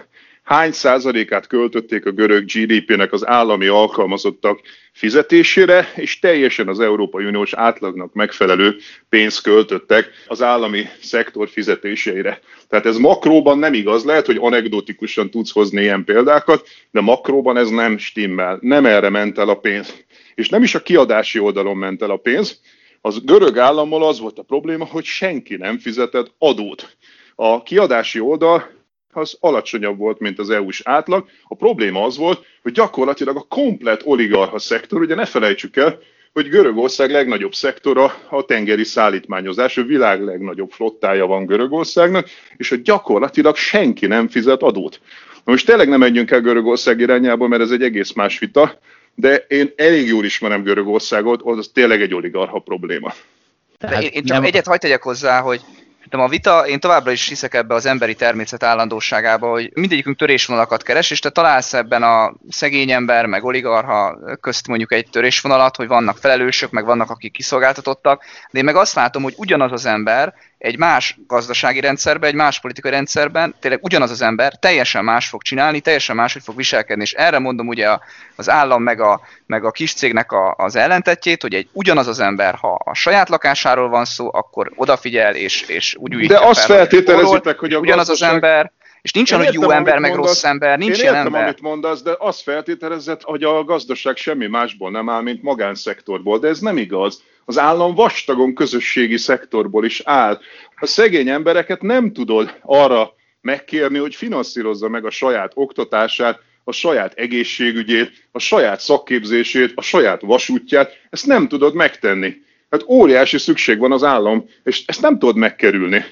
[0.44, 7.54] hány százalékát költötték a görög GDP-nek az állami alkalmazottak fizetésére, és teljesen az Európai Uniós
[7.54, 8.76] átlagnak megfelelő
[9.10, 12.40] pénzt költöttek az állami szektor fizetéseire.
[12.68, 17.70] Tehát ez makróban nem igaz, lehet, hogy anekdotikusan tudsz hozni ilyen példákat, de makróban ez
[17.70, 20.04] nem stimmel, nem erre ment el a pénz.
[20.36, 22.60] És nem is a kiadási oldalon ment el a pénz,
[23.02, 26.98] az görög állammal az volt a probléma, hogy senki nem fizetett adót.
[27.36, 28.83] A kiadási oldal
[29.16, 31.26] az alacsonyabb volt, mint az EU-s átlag.
[31.48, 36.00] A probléma az volt, hogy gyakorlatilag a komplet oligarha szektor, ugye ne felejtsük el,
[36.34, 42.82] hogy Görögország legnagyobb szektora a tengeri szállítmányozás, a világ legnagyobb flottája van Görögországnak, és hogy
[42.82, 45.02] gyakorlatilag senki nem fizet adót.
[45.46, 48.80] Na most tényleg nem menjünk el Görögország irányába, mert ez egy egész más vita,
[49.16, 53.14] de én elég jól ismerem Görögországot, az tényleg egy oligarha probléma.
[53.80, 54.44] De én, én csak nem...
[54.44, 55.62] egyet hagyd tegyek hozzá, hogy
[56.10, 60.84] de a vita, én továbbra is hiszek ebbe az emberi természet állandóságába, hogy mindegyikünk törésvonalakat
[60.84, 65.88] keres, és te találsz ebben a szegény ember, meg oligarha közt mondjuk egy törésvonalat, hogy
[65.88, 70.34] vannak felelősök, meg vannak akik kiszolgáltatottak, de én meg azt látom, hogy ugyanaz az ember
[70.64, 75.42] egy más gazdasági rendszerben, egy más politikai rendszerben tényleg ugyanaz az ember teljesen más fog
[75.42, 77.98] csinálni, teljesen máshogy fog viselkedni, és erre mondom ugye
[78.36, 82.20] az állam meg a, meg a kis cégnek a, az ellentetjét, hogy egy ugyanaz az
[82.20, 86.60] ember, ha a saját lakásáról van szó, akkor odafigyel, és, és úgy újítja De azt
[86.60, 88.30] fel, feltételezitek, hogy a ugyanaz gazdaság...
[88.30, 91.14] az ember, és nincs olyan, hogy jó ember, meg mondasz, rossz ember, nincs én ilyen
[91.14, 91.44] értem, ember.
[91.44, 96.48] amit mondasz, de azt feltételezett, hogy a gazdaság semmi másból nem áll, mint magánszektorból, de
[96.48, 97.24] ez nem igaz.
[97.46, 100.40] Az állam vastagon közösségi szektorból is áll.
[100.76, 107.14] A szegény embereket nem tudod arra megkérni, hogy finanszírozza meg a saját oktatását, a saját
[107.14, 112.42] egészségügyét, a saját szakképzését, a saját vasútját, ezt nem tudod megtenni.
[112.70, 116.06] Hát óriási szükség van az állam, és ezt nem tudod megkerülni.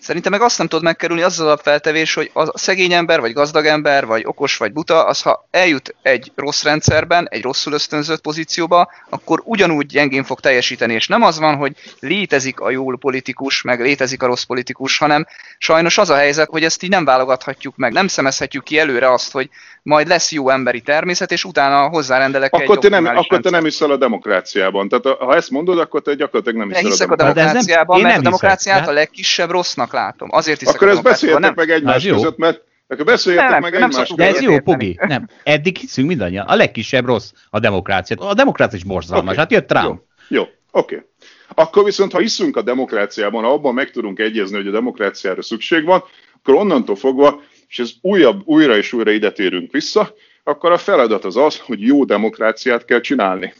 [0.00, 3.32] Szerintem meg azt nem tudod megkerülni, az az a feltevés, hogy a szegény ember, vagy
[3.32, 8.20] gazdag ember, vagy okos, vagy buta, az ha eljut egy rossz rendszerben, egy rosszul ösztönzött
[8.20, 10.94] pozícióba, akkor ugyanúgy gyengén fog teljesíteni.
[10.94, 15.26] És nem az van, hogy létezik a jó politikus, meg létezik a rossz politikus, hanem
[15.58, 19.32] sajnos az a helyzet, hogy ezt így nem válogathatjuk meg, nem szemezhetjük ki előre azt,
[19.32, 19.50] hogy
[19.82, 23.64] majd lesz jó emberi természet, és utána hozzárendelek akkor egy te nem, Akkor te nem
[23.64, 24.88] hiszel a demokráciában.
[24.88, 27.28] Tehát ha ezt mondod, akkor te gyakorlatilag nem hiszel a demokráciában.
[27.28, 30.28] A demokráciában, mert a demokráciát a legkisebb rossznak látom.
[30.32, 31.52] Azért hiszek Akkor ezt beszéltek nem...
[31.56, 34.98] meg egymás között, mert akkor beszéljetek nem, meg nem egymás De ez jó, Pugi.
[35.06, 35.28] Nem.
[35.42, 36.46] Eddig hiszünk mindannyian.
[36.46, 38.16] A legkisebb rossz a demokrácia.
[38.16, 39.24] A demokrácia is borzalmas.
[39.24, 39.36] Okay.
[39.36, 40.00] Hát jött Trump.
[40.28, 40.42] Jó, jó.
[40.70, 40.94] oké.
[40.94, 41.06] Okay.
[41.54, 45.84] Akkor viszont, ha hiszünk a demokráciában, ha abban meg tudunk egyezni, hogy a demokráciára szükség
[45.84, 46.04] van,
[46.36, 50.14] akkor onnantól fogva, és ez újabb, újra és újra ide térünk vissza,
[50.44, 53.54] akkor a feladat az az, hogy jó demokráciát kell csinálni.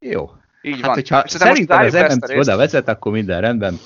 [0.00, 0.30] Jó.
[0.62, 0.94] Így hát, van.
[0.94, 3.78] hogyha szerintem az MMC oda vezet, akkor minden rendben.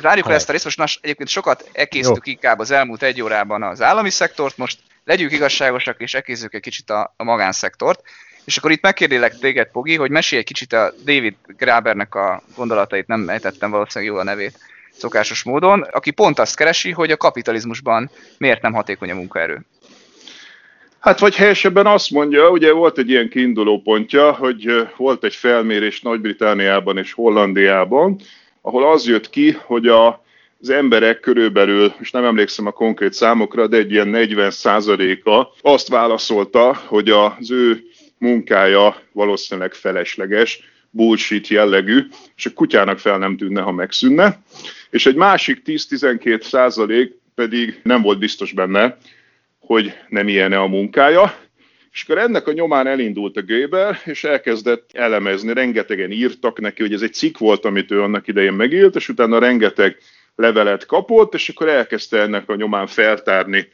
[0.00, 3.62] Várjuk le ezt a részt, most nas, egyébként sokat ekésztük inkább az elmúlt egy órában
[3.62, 8.00] az állami szektort, most legyünk igazságosak és ekézzük egy kicsit a, a magánszektort.
[8.44, 13.06] És akkor itt megkérdélek téged, Pogi, hogy mesélj egy kicsit a David Grabernek a gondolatait,
[13.06, 14.58] nem ejtettem valószínűleg jól a nevét
[14.92, 19.60] szokásos módon, aki pont azt keresi, hogy a kapitalizmusban miért nem hatékony a munkaerő.
[20.98, 26.00] Hát vagy helyesebben azt mondja, ugye volt egy ilyen kiinduló pontja, hogy volt egy felmérés
[26.00, 28.20] Nagy-Britániában és Hollandiában,
[28.62, 30.24] ahol az jött ki, hogy a,
[30.60, 36.74] az emberek körülbelül, és nem emlékszem a konkrét számokra, de egy ilyen 40%-a azt válaszolta,
[36.86, 37.82] hogy az ő
[38.18, 40.60] munkája valószínűleg felesleges,
[40.90, 42.06] bullshit jellegű,
[42.36, 44.38] és a kutyának fel nem tűnne, ha megszűnne.
[44.90, 48.98] És egy másik 10-12 százalék pedig nem volt biztos benne,
[49.58, 51.34] hogy nem ilyen a munkája,
[51.92, 56.92] és akkor ennek a nyomán elindult a Göber, és elkezdett elemezni, rengetegen írtak neki, hogy
[56.92, 59.96] ez egy cikk volt, amit ő annak idején megírt, és utána rengeteg
[60.36, 63.68] levelet kapott, és akkor elkezdte ennek a nyomán feltárni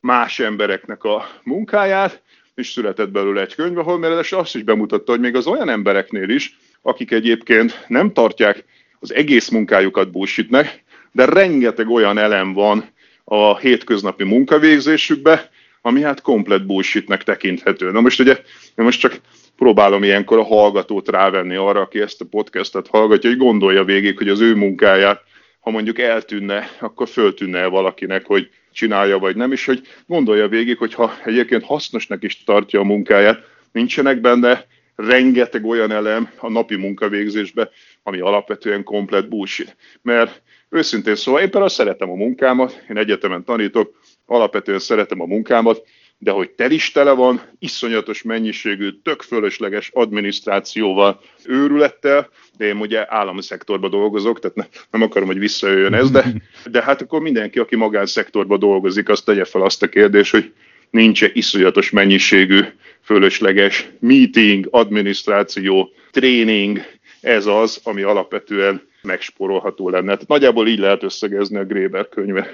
[0.00, 2.22] más embereknek a munkáját,
[2.54, 6.28] és született belőle egy könyv, ahol mert azt is bemutatta, hogy még az olyan embereknél
[6.28, 8.64] is, akik egyébként nem tartják
[9.00, 12.84] az egész munkájukat bullshitnek, de rengeteg olyan elem van
[13.24, 15.50] a hétköznapi munkavégzésükbe,
[15.82, 17.90] ami hát komplet bullshitnek tekinthető.
[17.90, 18.32] Na most ugye,
[18.76, 19.20] én most csak
[19.56, 24.28] próbálom ilyenkor a hallgatót rávenni arra, aki ezt a podcastet hallgatja, hogy gondolja végig, hogy
[24.28, 25.22] az ő munkáját,
[25.60, 30.78] ha mondjuk eltűnne, akkor föltűnne -e valakinek, hogy csinálja vagy nem, és hogy gondolja végig,
[30.78, 34.66] hogy ha egyébként hasznosnak is tartja a munkáját, nincsenek benne
[34.96, 37.70] rengeteg olyan elem a napi munkavégzésbe,
[38.02, 39.76] ami alapvetően komplet bullshit.
[40.02, 43.99] Mert őszintén szóval én például szeretem a munkámat, én egyetemen tanítok,
[44.30, 45.82] alapvetően szeretem a munkámat,
[46.18, 53.06] de hogy tel is tele van, iszonyatos mennyiségű, tök fölösleges adminisztrációval, őrülettel, de én ugye
[53.08, 56.24] állami szektorban dolgozok, tehát ne, nem akarom, hogy visszajöjjön ez, de,
[56.70, 60.52] de hát akkor mindenki, aki magánszektorban dolgozik, azt tegye fel azt a kérdést, hogy
[60.90, 62.60] nincs-e iszonyatos mennyiségű,
[63.02, 66.80] fölösleges meeting, adminisztráció, tréning,
[67.20, 70.12] ez az, ami alapvetően megsporolható lenne.
[70.12, 72.50] Tehát nagyjából így lehet összegezni a Gréber könyve.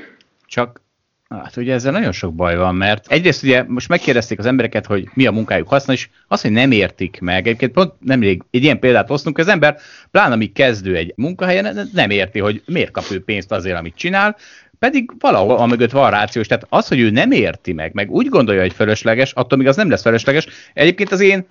[0.46, 0.84] Csak
[1.28, 5.08] Hát ugye ezzel nagyon sok baj van, mert egyrészt ugye most megkérdezték az embereket, hogy
[5.14, 7.46] mi a munkájuk haszna, és azt, hogy nem értik meg.
[7.46, 9.76] Egyébként pont nemrég egy ilyen példát hoztunk, az ember,
[10.10, 14.36] pláne amíg kezdő egy munkahelyen, nem érti, hogy miért kap ő pénzt azért, amit csinál,
[14.78, 16.46] pedig valahol amögött van rációs.
[16.46, 19.76] Tehát az, hogy ő nem érti meg, meg úgy gondolja, hogy fölösleges, attól még az
[19.76, 20.46] nem lesz fölösleges.
[20.74, 21.46] Egyébként az én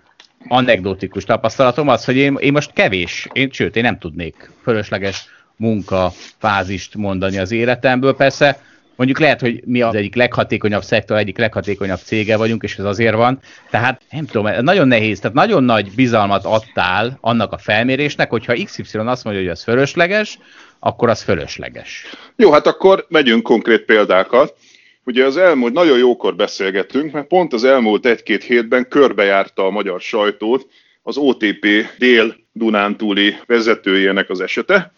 [0.47, 6.95] anekdotikus tapasztalatom az, hogy én, én most kevés, én, sőt, én nem tudnék fölösleges munkafázist
[6.95, 8.15] mondani az életemből.
[8.15, 8.59] Persze
[8.95, 13.15] mondjuk lehet, hogy mi az egyik leghatékonyabb szektor, egyik leghatékonyabb cége vagyunk, és ez azért
[13.15, 13.39] van.
[13.69, 18.97] Tehát nem tudom, nagyon nehéz, tehát nagyon nagy bizalmat adtál annak a felmérésnek, hogyha XY
[18.97, 20.39] azt mondja, hogy ez fölösleges,
[20.79, 22.05] akkor az fölösleges.
[22.35, 24.55] Jó, hát akkor megyünk konkrét példákat.
[25.03, 30.01] Ugye az elmúlt, nagyon jókor beszélgetünk, mert pont az elmúlt egy-két hétben körbejárta a magyar
[30.01, 30.67] sajtót
[31.03, 31.67] az OTP
[31.97, 34.93] dél-dunántúli vezetőjének az esete,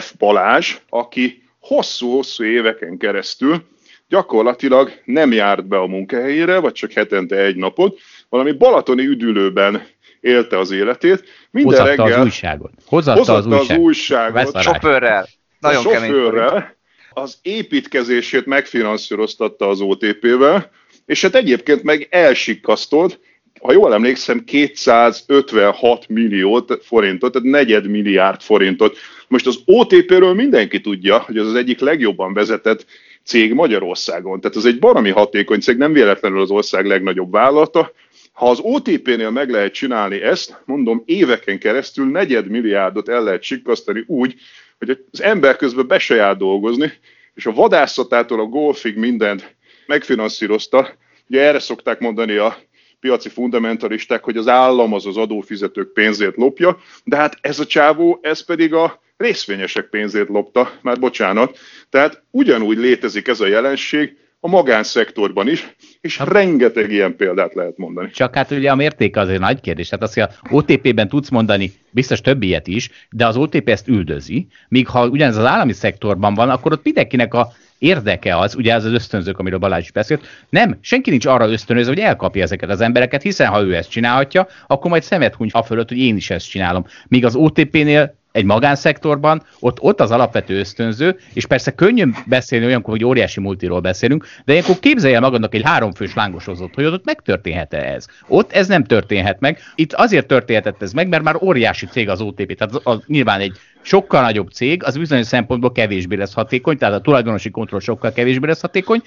[0.00, 0.12] F.
[0.18, 3.62] Balázs, aki hosszú-hosszú éveken keresztül
[4.08, 7.98] gyakorlatilag nem járt be a munkahelyére, vagy csak hetente egy napot,
[8.28, 9.82] valami balatoni üdülőben
[10.20, 11.24] élte az életét.
[11.50, 12.72] Minden hozatta reggel, az újságot.
[12.86, 13.78] Hozatta, hozatta az, újság.
[13.78, 14.62] az újságot.
[14.62, 15.28] Sofőrrel.
[15.58, 16.76] Nagyon a sofőrrel.
[17.10, 20.70] Az építkezését megfinanszíroztatta az OTP-vel,
[21.06, 23.20] és hát egyébként meg elsikkasztott,
[23.62, 28.96] ha jól emlékszem, 256 millió forintot, tehát negyed milliárd forintot.
[29.28, 32.86] Most az OTP-ről mindenki tudja, hogy az az egyik legjobban vezetett
[33.24, 34.40] cég Magyarországon.
[34.40, 37.92] Tehát ez egy barami hatékony cég, nem véletlenül az ország legnagyobb vállalata.
[38.32, 44.04] Ha az OTP-nél meg lehet csinálni ezt, mondom, éveken keresztül negyed milliárdot el lehet sikkasztani
[44.06, 44.34] úgy,
[44.78, 46.92] hogy az ember közben be se jár dolgozni,
[47.34, 49.56] és a vadászatától a golfig mindent
[49.86, 50.88] megfinanszírozta.
[51.28, 52.56] Ugye erre szokták mondani a
[53.02, 58.18] piaci fundamentalisták, hogy az állam az az adófizetők pénzét lopja, de hát ez a csávó,
[58.22, 61.58] ez pedig a részvényesek pénzét lopta, már bocsánat.
[61.90, 67.76] Tehát ugyanúgy létezik ez a jelenség a magánszektorban is, és hát, rengeteg ilyen példát lehet
[67.76, 68.10] mondani.
[68.10, 69.88] Csak hát ugye a mértéke azért nagy kérdés.
[69.88, 73.88] Tehát azt, hogy a OTP-ben tudsz mondani biztos több ilyet is, de az OTP ezt
[73.88, 77.52] üldözi, míg ha ugyanez az állami szektorban van, akkor ott mindenkinek a
[77.82, 81.92] érdeke az, ugye ez az ösztönzők, amiről Balázs is beszélt, nem, senki nincs arra ösztönözve,
[81.92, 85.62] hogy elkapja ezeket az embereket, hiszen ha ő ezt csinálhatja, akkor majd szemet huny a
[85.62, 86.86] fölött, hogy én is ezt csinálom.
[87.08, 92.90] Míg az OTP-nél egy magánszektorban, ott, ott az alapvető ösztönző, és persze könnyű beszélni olyankor,
[92.90, 97.78] hogy óriási multiról beszélünk, de ilyenkor képzelje el magadnak egy háromfős lángosozót, hogy ott megtörténhet-e
[97.78, 98.06] ez.
[98.28, 99.58] Ott ez nem történhet meg.
[99.74, 103.40] Itt azért történhetett ez meg, mert már óriási cég az OTP, tehát az, az nyilván
[103.40, 108.12] egy sokkal nagyobb cég, az bizonyos szempontból kevésbé lesz hatékony, tehát a tulajdonosi kontroll sokkal
[108.12, 109.02] kevésbé lesz hatékony,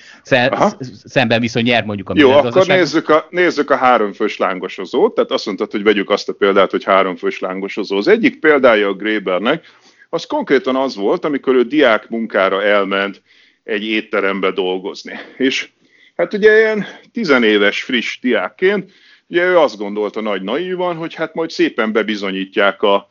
[1.04, 5.46] szemben viszont nyer mondjuk a Jó, akkor nézzük a, nézzük a háromfős lángosozót, tehát azt
[5.46, 7.98] mondtad, hogy vegyük azt a példát, hogy háromfős lángosozó.
[7.98, 9.66] Az egyik példája a Grébernek,
[10.10, 13.22] az konkrétan az volt, amikor ő diák munkára elment
[13.64, 15.14] egy étterembe dolgozni.
[15.38, 15.70] És
[16.16, 18.92] hát ugye ilyen tizenéves friss diákként,
[19.28, 23.10] ugye ő azt gondolta nagy naívan, hogy hát majd szépen bebizonyítják a,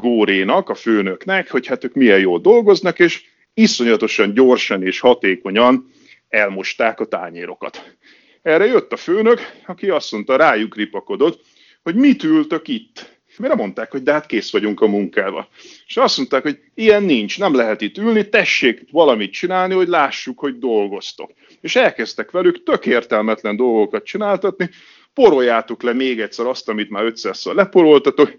[0.00, 3.24] Górénak, a főnöknek, hogy hát ők milyen jól dolgoznak, és
[3.54, 5.90] iszonyatosan gyorsan és hatékonyan
[6.28, 7.96] elmosták a tányérokat.
[8.42, 11.40] Erre jött a főnök, aki azt mondta, rájuk ripakodott,
[11.82, 13.20] hogy mit ültök itt.
[13.38, 15.48] Mire mondták, hogy de hát kész vagyunk a munkával.
[15.86, 20.38] És azt mondták, hogy ilyen nincs, nem lehet itt ülni, tessék valamit csinálni, hogy lássuk,
[20.38, 21.32] hogy dolgoztok.
[21.60, 24.70] És elkezdtek velük tök értelmetlen dolgokat csináltatni,
[25.14, 28.38] poroljátok le még egyszer azt, amit már 500-szor leporoltatok.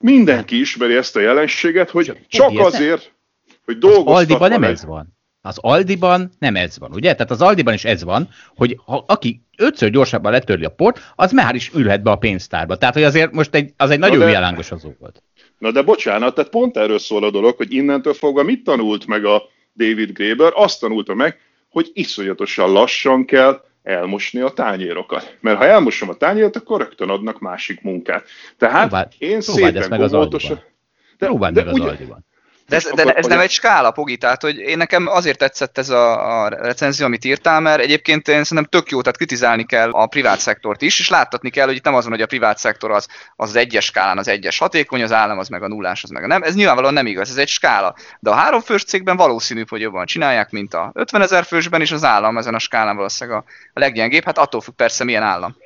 [0.00, 3.12] Mindenki ismeri ezt a jelenséget, hogy csak, azért,
[3.64, 4.12] hogy dolgoztatva...
[4.12, 5.18] Az Aldiban nem ez van.
[5.42, 7.12] Az Aldiban nem ez van, ugye?
[7.12, 11.32] Tehát az Aldiban is ez van, hogy ha, aki ötször gyorsabban letörli a port, az
[11.32, 12.76] már is ülhet be a pénztárba.
[12.76, 15.22] Tehát, hogy azért most egy, az egy nagyon de, jelángos azó volt.
[15.58, 19.24] Na de bocsánat, tehát pont erről szól a dolog, hogy innentől fogva mit tanult meg
[19.24, 19.42] a
[19.76, 20.52] David Graeber?
[20.54, 21.38] Azt tanulta meg,
[21.68, 25.36] hogy iszonyatosan lassan kell elmosni a tányérokat.
[25.40, 28.24] Mert ha elmosom a tányért, akkor rögtön adnak másik munkát.
[28.56, 30.64] Tehát próbáld, én szépen meg az aldiban.
[31.18, 32.24] De, Próbáld de, meg az aldiban.
[32.70, 35.88] De ez, de ez nem egy skála, Pogi, tehát hogy én nekem azért tetszett ez
[35.88, 40.06] a, a recenzió, amit írtál, mert egyébként én szerintem tök jó, tehát kritizálni kell a
[40.06, 42.90] privát szektort is, és láttatni kell, hogy itt nem az van, hogy a privát szektor
[42.90, 46.10] az az, az egyes skálán az egyes hatékony, az állam az meg a nullás, az
[46.10, 46.42] meg a nem.
[46.42, 47.94] Ez nyilvánvalóan nem igaz, ez egy skála.
[48.20, 51.92] De a három fős cégben valószínű, hogy jobban csinálják, mint a 50 ezer fősben, és
[51.92, 55.56] az állam ezen a skálán valószínűleg a, a leggyengébb, hát attól függ persze milyen állam.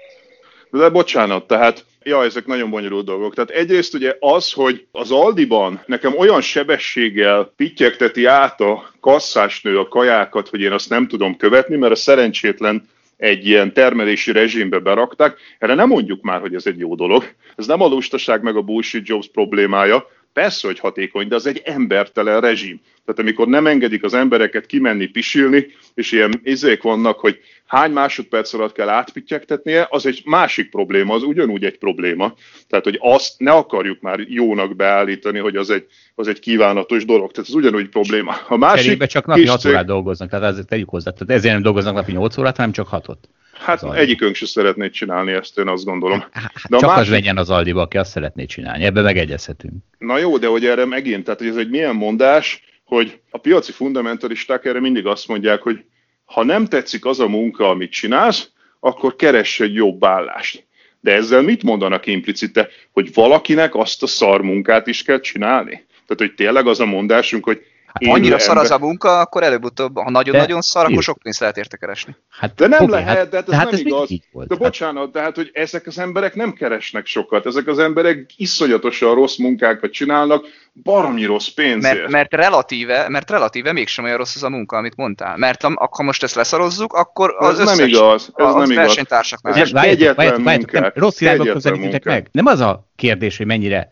[0.71, 3.35] De bocsánat, tehát Ja, ezek nagyon bonyolult dolgok.
[3.35, 9.89] Tehát egyrészt ugye az, hogy az Aldiban nekem olyan sebességgel pittyegteti át a kasszásnő a
[9.89, 15.39] kajákat, hogy én azt nem tudom követni, mert a szerencsétlen egy ilyen termelési rezsimbe berakták.
[15.59, 17.25] Erre nem mondjuk már, hogy ez egy jó dolog.
[17.57, 21.63] Ez nem a lustaság meg a bullshit jobs problémája, Persze, hogy hatékony, de az egy
[21.65, 22.81] embertelen rezsim.
[23.05, 27.41] Tehát amikor nem engedik az embereket kimenni pisilni, és ilyen izék vannak, hogy
[27.75, 32.35] hány másodperc alatt kell átpittyegtetnie, az egy másik probléma, az ugyanúgy egy probléma.
[32.68, 37.31] Tehát, hogy azt ne akarjuk már jónak beállítani, hogy az egy, az egy kívánatos dolog.
[37.31, 38.37] Tehát ez ugyanúgy probléma.
[38.49, 41.11] A másik Cserébe csak napi 6 órát dolgoznak, tehát ezért tegyük hozzá.
[41.11, 43.18] Tehát ezért nem dolgoznak napi 8 órát, hanem csak 6
[43.53, 46.20] Hát az egyikünk se szeretné csinálni ezt, én azt gondolom.
[46.20, 47.05] Hát, hát de csak másik...
[47.05, 49.75] az legyen az Aldiba, aki azt szeretné csinálni, ebben megegyezhetünk.
[49.99, 53.72] Na jó, de hogy erre megint, tehát hogy ez egy milyen mondás, hogy a piaci
[53.72, 55.85] fundamentalisták erre mindig azt mondják, hogy
[56.25, 58.51] ha nem tetszik az a munka, amit csinálsz,
[58.81, 60.66] akkor keress egy jobb állást.
[61.01, 62.68] De ezzel mit mondanak implicite?
[62.93, 65.70] Hogy valakinek azt a szar munkát is kell csinálni?
[66.07, 67.62] Tehát, hogy tényleg az a mondásunk, hogy
[68.01, 71.57] Hát annyira szar az a munka, akkor előbb-utóbb, ha nagyon-nagyon szar, akkor sok pénzt lehet
[71.57, 72.17] érte keresni.
[72.29, 74.09] Hát, de nem okay, lehet, hát, de hát ez hát nem ez igaz.
[74.33, 74.65] Volt, de hát.
[74.65, 79.91] bocsánat, tehát, hogy ezek az emberek nem keresnek sokat, ezek az emberek iszonyatosan rossz munkákat
[79.91, 80.47] csinálnak,
[80.83, 81.97] baromi rossz pénzért.
[81.99, 85.37] Mert, mert, relatíve, mert relatíve mégsem olyan rossz az a munka, amit mondtál.
[85.37, 88.85] Mert ha most ezt leszarozzuk, akkor az ez összes, nem igaz, ez az nem igaz.
[88.85, 89.53] versenytársaknál.
[89.73, 92.29] Várjátok, várjátok, várjátok, rossz irányba közelítitek meg.
[92.33, 93.91] Nem az a kérdés, hogy mennyire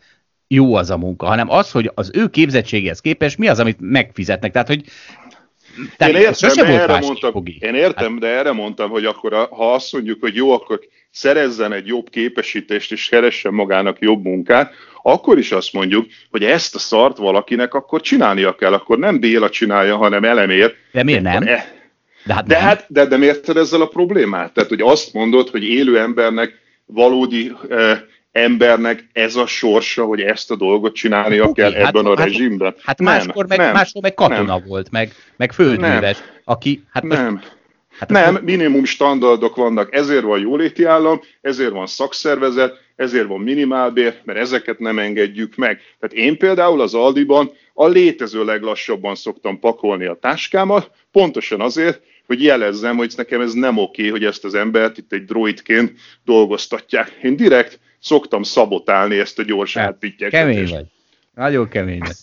[0.54, 4.52] jó az a munka, hanem az, hogy az ő képzettséghez képest mi az, amit megfizetnek.
[4.52, 4.84] Tehát, hogy
[5.96, 9.92] tehát én értem, de erre mondtam, én értem, de erre mondtam, hogy akkor ha azt
[9.92, 10.80] mondjuk, hogy jó, akkor
[11.10, 14.72] szerezzen egy jobb képesítést és keressen magának jobb munkát,
[15.02, 19.50] akkor is azt mondjuk, hogy ezt a szart valakinek akkor csinálnia kell, akkor nem Béla
[19.50, 20.74] csinálja, hanem elemér.
[20.92, 21.42] De miért nem?
[21.42, 21.80] E...
[22.24, 22.64] De, hát de, nem.
[22.64, 24.52] Hát, de, de miért ezzel a problémát?
[24.52, 27.98] Tehát, hogy azt mondod, hogy élő embernek valódi eh,
[28.32, 32.26] embernek ez a sorsa, hogy ezt a dolgot csinálnia okay, kell hát, ebben a hát,
[32.26, 32.74] rezsimben?
[32.82, 34.64] Hát nem, máskor, meg, nem, máskor meg katona nem.
[34.66, 36.84] volt, meg, meg földműves, aki...
[36.90, 37.32] Hát nem.
[37.32, 37.60] Most,
[37.98, 44.20] Hát nem, minimum standardok vannak, ezért van jóléti állam, ezért van szakszervezet, ezért van minimálbér,
[44.24, 45.80] mert ezeket nem engedjük meg.
[46.00, 52.42] Tehát én például az Aldiban a létező leglassabban szoktam pakolni a táskámat, pontosan azért, hogy
[52.42, 55.92] jelezzem, hogy nekem ez nem oké, hogy ezt az embert itt egy droidként
[56.24, 57.18] dolgoztatják.
[57.22, 59.98] Én direkt szoktam szabotálni ezt a gyors hát,
[60.30, 60.84] Kemény vagy.
[61.34, 62.16] Nagyon kemény vagy.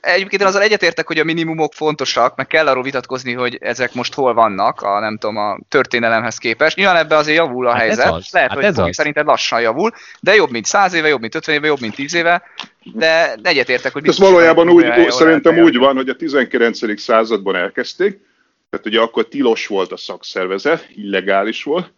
[0.00, 4.14] Egyébként én azzal egyetértek, hogy a minimumok fontosak, meg kell arról vitatkozni, hogy ezek most
[4.14, 6.76] hol vannak, a nem tudom, a történelemhez képest.
[6.76, 8.12] Nyilván ebbe azért javul a hát helyzet.
[8.12, 8.28] Az.
[8.32, 8.94] Lehet, hát hogy ez az.
[8.94, 12.14] szerinted lassan javul, de jobb, mint 100 éve, jobb, mint 50 éve, jobb, mint 10
[12.14, 12.42] éve,
[12.94, 14.08] de egyetértek, hogy...
[14.08, 17.00] Ez valójában úgy, úgy szerintem úgy van, hogy a 19.
[17.00, 18.20] században elkezdték,
[18.70, 21.92] tehát ugye akkor tilos volt a szakszervezet, illegális volt,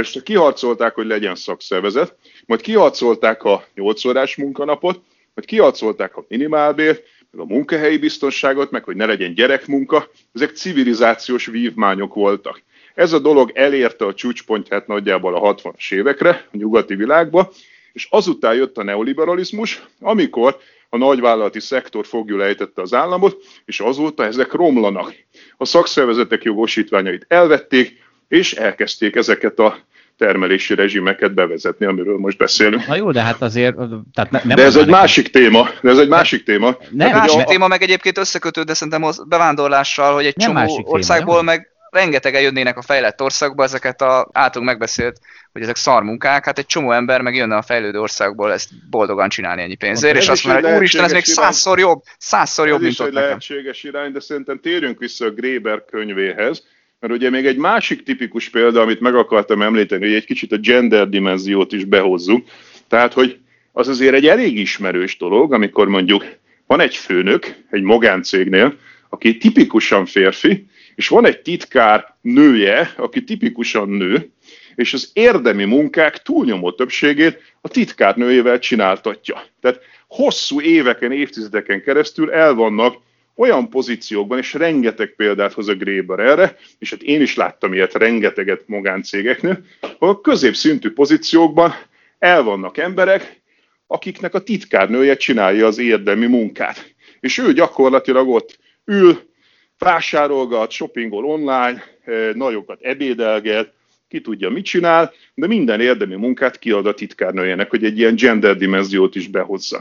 [0.00, 2.16] és kiharcolták, hogy legyen szakszervezet,
[2.46, 5.00] majd kiharcolták a 8 órás munkanapot,
[5.34, 11.46] majd kiharcolták a minimálbért, meg a munkahelyi biztonságot, meg hogy ne legyen gyerekmunka, ezek civilizációs
[11.46, 12.62] vívmányok voltak.
[12.94, 17.52] Ez a dolog elérte a csúcspontját nagyjából a 60-as évekre a nyugati világba,
[17.92, 24.52] és azután jött a neoliberalizmus, amikor a nagyvállalati szektor fogjulejtette az államot, és azóta ezek
[24.52, 25.14] romlanak.
[25.56, 28.02] A szakszervezetek jogosítványait elvették,
[28.34, 29.78] és elkezdték ezeket a
[30.18, 32.86] termelési rezsimeket bevezetni, amiről most beszélünk.
[32.86, 33.74] Na jó, de hát azért...
[34.12, 35.68] Tehát ne, nem de ez egy másik téma.
[35.80, 36.76] De ez egy másik téma.
[36.90, 37.44] Nem, hát, másik a...
[37.44, 42.42] téma meg egyébként összekötődve szerintem a bevándorlással, hogy egy nem csomó országból téma, meg rengetegen
[42.42, 45.18] jönnének a fejlett országba, ezeket a általunk megbeszélt,
[45.52, 49.62] hogy ezek szarmunkák, hát egy csomó ember meg jönne a fejlődő országból ezt boldogan csinálni
[49.62, 53.00] ennyi pénzért, és azt mondja, hogy úristen, ez még százszor jobb, százszor jobb, ez mint
[53.00, 53.22] ott nekem.
[53.22, 56.62] lehetséges irány, de szerintem térjünk vissza a Gréber könyvéhez,
[57.04, 60.56] mert ugye még egy másik tipikus példa, amit meg akartam említeni, hogy egy kicsit a
[60.56, 62.46] gender dimenziót is behozzuk.
[62.88, 63.38] Tehát, hogy
[63.72, 66.24] az azért egy elég ismerős dolog, amikor mondjuk
[66.66, 68.76] van egy főnök egy magáncégnél,
[69.08, 74.30] aki tipikusan férfi, és van egy titkár nője, aki tipikusan nő,
[74.74, 79.42] és az érdemi munkák túlnyomó többségét a titkár nőjével csináltatja.
[79.60, 82.96] Tehát hosszú éveken, évtizedeken keresztül el vannak
[83.36, 87.94] olyan pozíciókban, és rengeteg példát hoz a Gréber erre, és hát én is láttam ilyet
[87.94, 91.74] rengeteget magáncégeknél, hogy a középszintű pozíciókban
[92.18, 93.42] el vannak emberek,
[93.86, 96.94] akiknek a titkárnője csinálja az érdemi munkát.
[97.20, 99.32] És ő gyakorlatilag ott ül,
[99.78, 103.72] vásárolgat, shoppingol online, eh, nagyokat ebédelget,
[104.08, 108.56] ki tudja, mit csinál, de minden érdemi munkát kiad a titkárnőjének, hogy egy ilyen gender
[108.56, 109.80] dimenziót is behozza.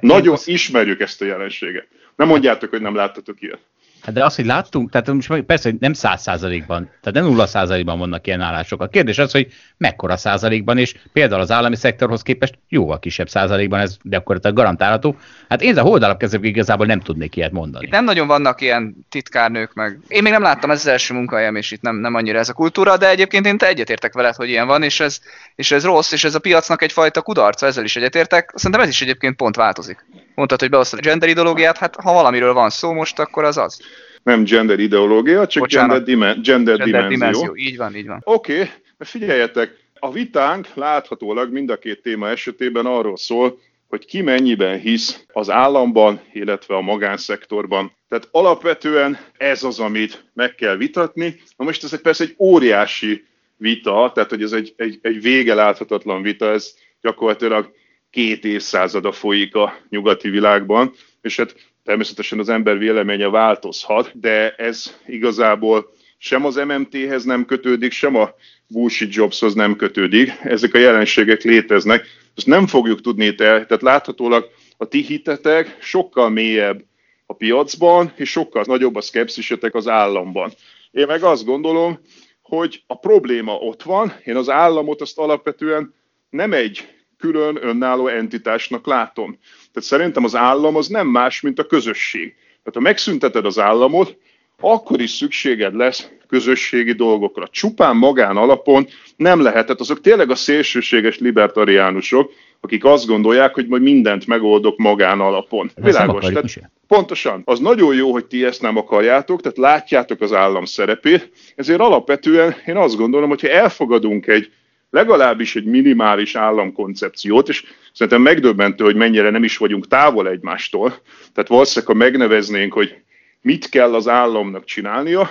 [0.00, 1.86] Nagyon ismerjük ezt a jelenséget.
[2.20, 3.60] Nem mondjátok, hogy nem láttatok ilyet.
[4.02, 7.46] Hát de azt, hogy láttunk, tehát most persze, hogy nem száz százalékban, tehát nem nulla
[7.46, 8.82] százalékban vannak ilyen állások.
[8.82, 13.80] A kérdés az, hogy mekkora százalékban, és például az állami szektorhoz képest jóval kisebb százalékban
[13.80, 15.16] ez gyakorlatilag garantálható.
[15.48, 17.84] Hát én a holdalap kezdők igazából nem tudnék ilyet mondani.
[17.84, 21.56] Itt nem nagyon vannak ilyen titkárnők, meg én még nem láttam, ez az első munkahelyem,
[21.56, 24.48] és itt nem, nem annyira ez a kultúra, de egyébként én te egyetértek veled, hogy
[24.48, 25.20] ilyen van, és ez,
[25.54, 28.52] és ez rossz, és ez a piacnak egyfajta kudarca, ezzel is egyetértek.
[28.54, 30.04] Szerintem ez is egyébként pont változik.
[30.40, 33.80] Mondtad, hogy beosztod a gender ideológiát, hát ha valamiről van szó most, akkor az az
[34.22, 36.04] nem gender ideológia, csak Bocsánat.
[36.06, 37.40] gender, dime, gender, gender dimenzió.
[37.42, 37.56] dimenzió.
[37.56, 38.20] Így van, így van.
[38.24, 38.68] Oké, okay,
[38.98, 45.24] figyeljetek, a vitánk láthatólag mind a két téma esetében arról szól, hogy ki mennyiben hisz
[45.32, 47.92] az államban, illetve a magánszektorban.
[48.08, 51.40] Tehát alapvetően ez az, amit meg kell vitatni.
[51.56, 53.24] Na most ez egy, persze egy óriási
[53.56, 57.72] vita, tehát hogy ez egy, egy, egy vége láthatatlan vita, ez gyakorlatilag
[58.10, 61.54] két évszázada folyik a nyugati világban, és hát
[61.84, 68.30] Természetesen az ember véleménye változhat, de ez igazából sem az MMT-hez nem kötődik, sem a
[68.68, 70.32] bullshit jobshoz nem kötődik.
[70.42, 72.06] Ezek a jelenségek léteznek.
[72.36, 76.84] Ezt nem fogjuk tudni el, tehát láthatólag a ti hitetek sokkal mélyebb
[77.26, 80.52] a piacban, és sokkal nagyobb a szkepszisetek az államban.
[80.90, 82.00] Én meg azt gondolom,
[82.42, 85.94] hogy a probléma ott van, én az államot azt alapvetően
[86.30, 86.88] nem egy
[87.20, 89.38] külön önálló entitásnak látom.
[89.72, 92.34] Tehát szerintem az állam az nem más, mint a közösség.
[92.34, 94.16] Tehát ha megszünteted az államot,
[94.60, 97.48] akkor is szükséged lesz közösségi dolgokra.
[97.48, 99.64] Csupán magán alapon nem lehet.
[99.64, 105.70] Tehát azok tényleg a szélsőséges libertariánusok, akik azt gondolják, hogy majd mindent megoldok magán alapon.
[105.74, 106.26] Világos.
[106.26, 107.42] Tehát pontosan.
[107.44, 112.54] Az nagyon jó, hogy ti ezt nem akarjátok, tehát látjátok az állam szerepét, ezért alapvetően
[112.66, 114.50] én azt gondolom, hogy ha elfogadunk egy
[114.90, 120.88] legalábbis egy minimális államkoncepciót, és szerintem megdöbbentő, hogy mennyire nem is vagyunk távol egymástól.
[121.32, 122.94] Tehát valószínűleg, ha megneveznénk, hogy
[123.42, 125.30] mit kell az államnak csinálnia,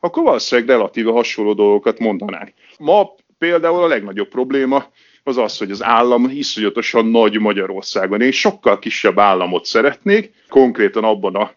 [0.00, 2.52] akkor valószínűleg relatíve hasonló dolgokat mondanánk.
[2.78, 4.86] Ma például a legnagyobb probléma
[5.22, 8.20] az az, hogy az állam iszonyatosan nagy Magyarországon.
[8.20, 11.52] Én sokkal kisebb államot szeretnék, konkrétan abban a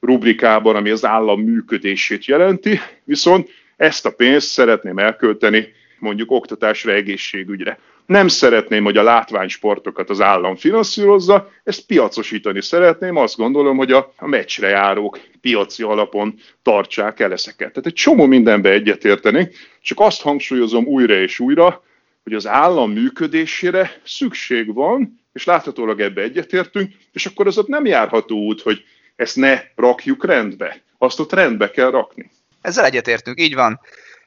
[0.00, 5.68] rubrikában, ami az állam működését jelenti, viszont ezt a pénzt szeretném elkölteni
[6.02, 7.78] mondjuk oktatásra, egészségügyre.
[8.06, 14.12] Nem szeretném, hogy a látványsportokat az állam finanszírozza, ezt piacosítani szeretném, azt gondolom, hogy a,
[14.16, 17.72] a meccsre járók piaci alapon tartsák el ezeket.
[17.72, 19.50] Tehát egy csomó mindenbe egyetérteni,
[19.82, 21.82] csak azt hangsúlyozom újra és újra,
[22.22, 27.86] hogy az állam működésére szükség van, és láthatólag ebbe egyetértünk, és akkor az ott nem
[27.86, 28.84] járható út, hogy
[29.16, 30.82] ezt ne rakjuk rendbe.
[30.98, 32.30] Azt ott rendbe kell rakni.
[32.60, 33.80] Ezzel egyetértünk, így van.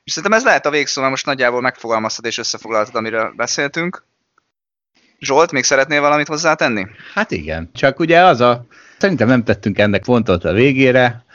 [0.06, 4.06] És szerintem ez lehet a végszó, mert most nagyjából megfogalmaztad és összefoglaltad, amiről beszéltünk.
[5.19, 6.88] Zsolt, még szeretnél valamit hozzátenni?
[7.14, 8.65] Hát igen, csak ugye az a,
[8.98, 11.26] szerintem nem tettünk ennek pontot a végére,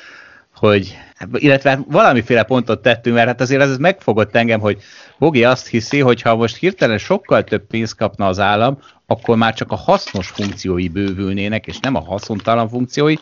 [0.55, 0.99] hogy,
[1.33, 4.83] illetve valamiféle pontot tettünk, mert hát azért ez megfogott engem, hogy
[5.19, 8.79] Bogi azt hiszi, hogy ha most hirtelen sokkal több pénzt kapna az állam,
[9.11, 13.15] akkor már csak a hasznos funkciói bővülnének, és nem a haszontalan funkciói.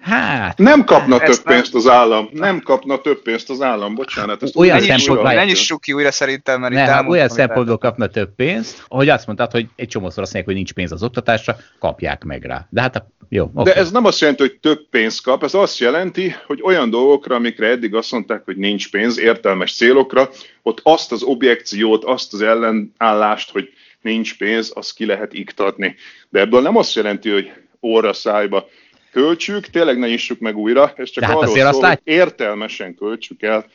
[0.00, 0.58] Hát...
[0.58, 1.54] Nem kapna több nem...
[1.54, 2.28] pénzt az állam.
[2.32, 4.42] Nem kapna több pénzt az állam, bocsánat.
[4.42, 5.32] Ezt olyan szempontból...
[5.32, 9.08] Ne nyissuk ki újra szerintem, mert nem, itt elmondtam, olyan szempontból kapna több pénzt, hogy
[9.08, 12.66] azt mondtad, hogy egy csomószor azt mondják, hogy nincs pénz az oktatásra, kapják meg rá.
[12.70, 13.72] De hát jó, okay.
[13.72, 17.34] De ez nem azt jelenti, hogy több pénzt kap, ez azt jelenti, hogy olyan dolgokra,
[17.34, 20.30] amikre eddig azt mondták, hogy nincs pénz, értelmes célokra,
[20.62, 23.68] ott azt az objekciót, azt az ellenállást, hogy
[24.02, 25.96] nincs pénz, azt ki lehet iktatni.
[26.28, 27.52] De ebből nem azt jelenti, hogy
[27.82, 28.68] óra szájba
[29.12, 32.00] költsük, tényleg ne nyissuk meg újra, ez csak hát arról szól, azt lát...
[32.04, 33.66] hogy értelmesen költsük el.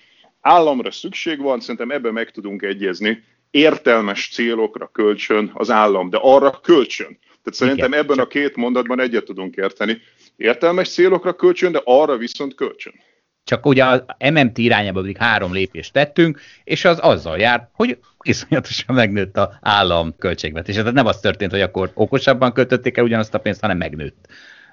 [0.41, 3.23] Államra szükség van, szerintem ebben meg tudunk egyezni.
[3.51, 7.17] Értelmes célokra kölcsön az állam, de arra kölcsön.
[7.21, 8.25] Tehát szerintem Igen, ebben csak...
[8.25, 10.01] a két mondatban egyet tudunk érteni.
[10.37, 12.93] Értelmes célokra kölcsön, de arra viszont kölcsön.
[13.45, 18.95] Csak ugye a MMT irányába pedig három lépést tettünk, és az azzal jár, hogy iszonyatosan
[18.95, 20.79] megnőtt a állam költségvetése.
[20.79, 24.25] Tehát nem az történt, hogy akkor okosabban költötték el ugyanazt a pénzt, hanem megnőtt.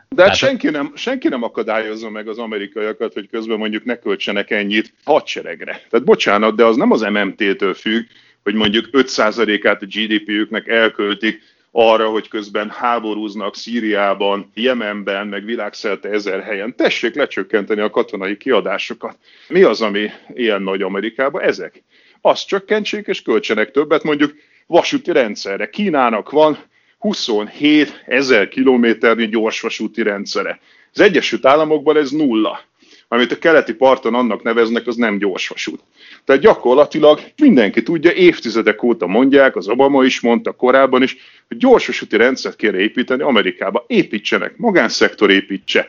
[0.08, 4.50] De hát senki nem, senki nem akadályozza meg az amerikaiakat, hogy közben mondjuk ne költsenek
[4.50, 5.80] ennyit hadseregre.
[5.90, 8.06] Tehát bocsánat, de az nem az MMT-től függ,
[8.42, 11.42] hogy mondjuk 5%-át a GDP-jüknek elköltik
[11.72, 16.76] arra, hogy közben háborúznak Szíriában, Jemenben, meg világszerte ezer helyen.
[16.76, 19.16] Tessék lecsökkenteni a katonai kiadásokat.
[19.48, 21.42] Mi az, ami ilyen nagy Amerikában?
[21.42, 21.82] Ezek.
[22.20, 24.34] Azt csökkentsék, és költsenek többet mondjuk
[24.66, 25.70] vasúti rendszerre.
[25.70, 26.58] Kínának van
[26.98, 30.60] 27 ezer kilométernyi gyorsvasúti rendszere.
[30.92, 32.60] Az Egyesült Államokban ez nulla.
[33.08, 35.80] Amit a keleti parton annak neveznek, az nem gyorsvasút.
[36.24, 41.16] Tehát gyakorlatilag mindenki tudja, évtizedek óta mondják, az Obama is mondta korábban is,
[41.48, 43.84] hogy gyorsvasúti rendszert kéne építeni Amerikába.
[43.86, 45.88] Építsenek, magánszektor építse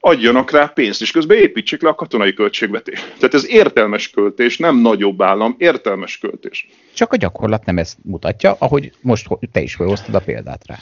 [0.00, 3.14] adjanak rá pénzt, és közben építsék le a katonai költségvetést.
[3.18, 6.68] Tehát ez értelmes költés, nem nagyobb állam, értelmes költés.
[6.94, 10.78] Csak a gyakorlat nem ezt mutatja, ahogy most te is felhoztad a példát rá.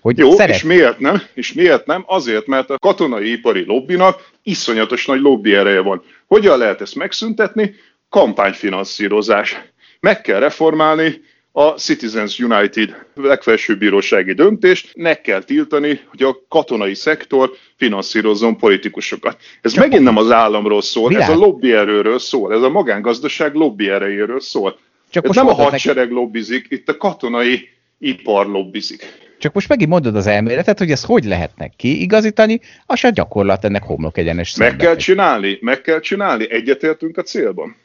[0.00, 0.54] Hogy Jó, szeret...
[0.54, 1.22] és miért nem?
[1.34, 2.04] És miért nem?
[2.06, 6.02] Azért, mert a katonai ipari lobbinak iszonyatos nagy lobby ereje van.
[6.26, 7.74] Hogyan lehet ezt megszüntetni?
[8.08, 9.56] Kampányfinanszírozás.
[10.00, 11.20] Meg kell reformálni
[11.52, 19.36] a Citizens United legfelsőbb bírósági döntést, meg kell tiltani, hogy a katonai szektor finanszírozzon politikusokat.
[19.62, 21.22] Ez Csak megint nem az államról szól, világ.
[21.22, 24.78] ez a lobbyerőről szól, ez a magángazdaság lobby erejéről szól.
[25.10, 26.16] Csak ez nem a hadsereg meg...
[26.16, 27.68] lobbizik, itt a katonai
[27.98, 29.26] ipar lobbizik.
[29.38, 33.82] Csak most megint mondod az elméletet, hogy ezt hogy lehetnek kiigazítani, az a gyakorlat ennek
[33.82, 37.76] homlok egyenes Meg kell csinálni, meg kell csinálni, egyetértünk a célban.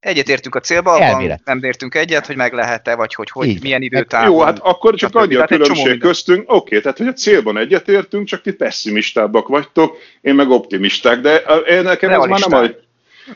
[0.00, 3.62] Egyetértünk a célba, abban nem értünk egyet, hogy meg lehet-e, vagy hogy, hogy Így.
[3.62, 4.30] milyen időtávon.
[4.30, 6.40] Jó, hát akkor csak annyi a különbség köztünk.
[6.40, 11.36] Oké, okay, tehát hogy a célban egyetértünk, csak ti pessimistábbak vagytok, én meg optimisták, de
[11.68, 12.68] én nekem ez már nem a...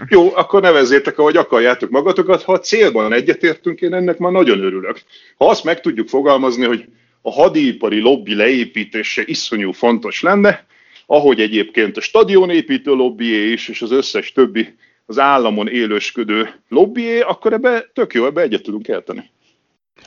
[0.08, 2.42] Jó, akkor nevezzétek, ahogy akarjátok magatokat.
[2.42, 5.00] Ha a célban egyetértünk, én ennek már nagyon örülök.
[5.36, 6.84] Ha azt meg tudjuk fogalmazni, hogy
[7.22, 10.66] a hadipari lobby leépítése iszonyú fontos lenne,
[11.06, 14.74] ahogy egyébként a stadionépítő lobbyé is, és az összes többi
[15.06, 19.32] az államon élősködő lobbyé, akkor ebbe tök jó, ebbe egyet tudunk érteni.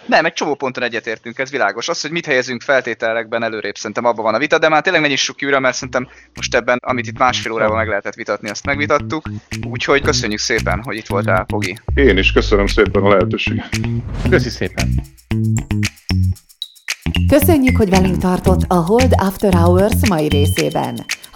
[0.06, 1.90] Nem, egy csomó ponton egyetértünk, ez világos.
[1.90, 5.08] Az, hogy mit helyezünk feltételekben előrébb, szerintem abban van a vita, de már tényleg ne
[5.08, 8.66] nyissuk ki újra, mert szerintem most ebben, amit itt másfél órában meg lehetett vitatni, azt
[8.66, 9.30] megvitattuk.
[9.68, 11.80] Úgyhogy köszönjük szépen, hogy itt voltál, Pogi.
[11.96, 13.70] Én is köszönöm szépen a lehetőséget.
[14.30, 14.90] Köszi szépen.
[17.28, 21.06] Köszönjük, hogy velünk tartott a Hold After Hours mai részében.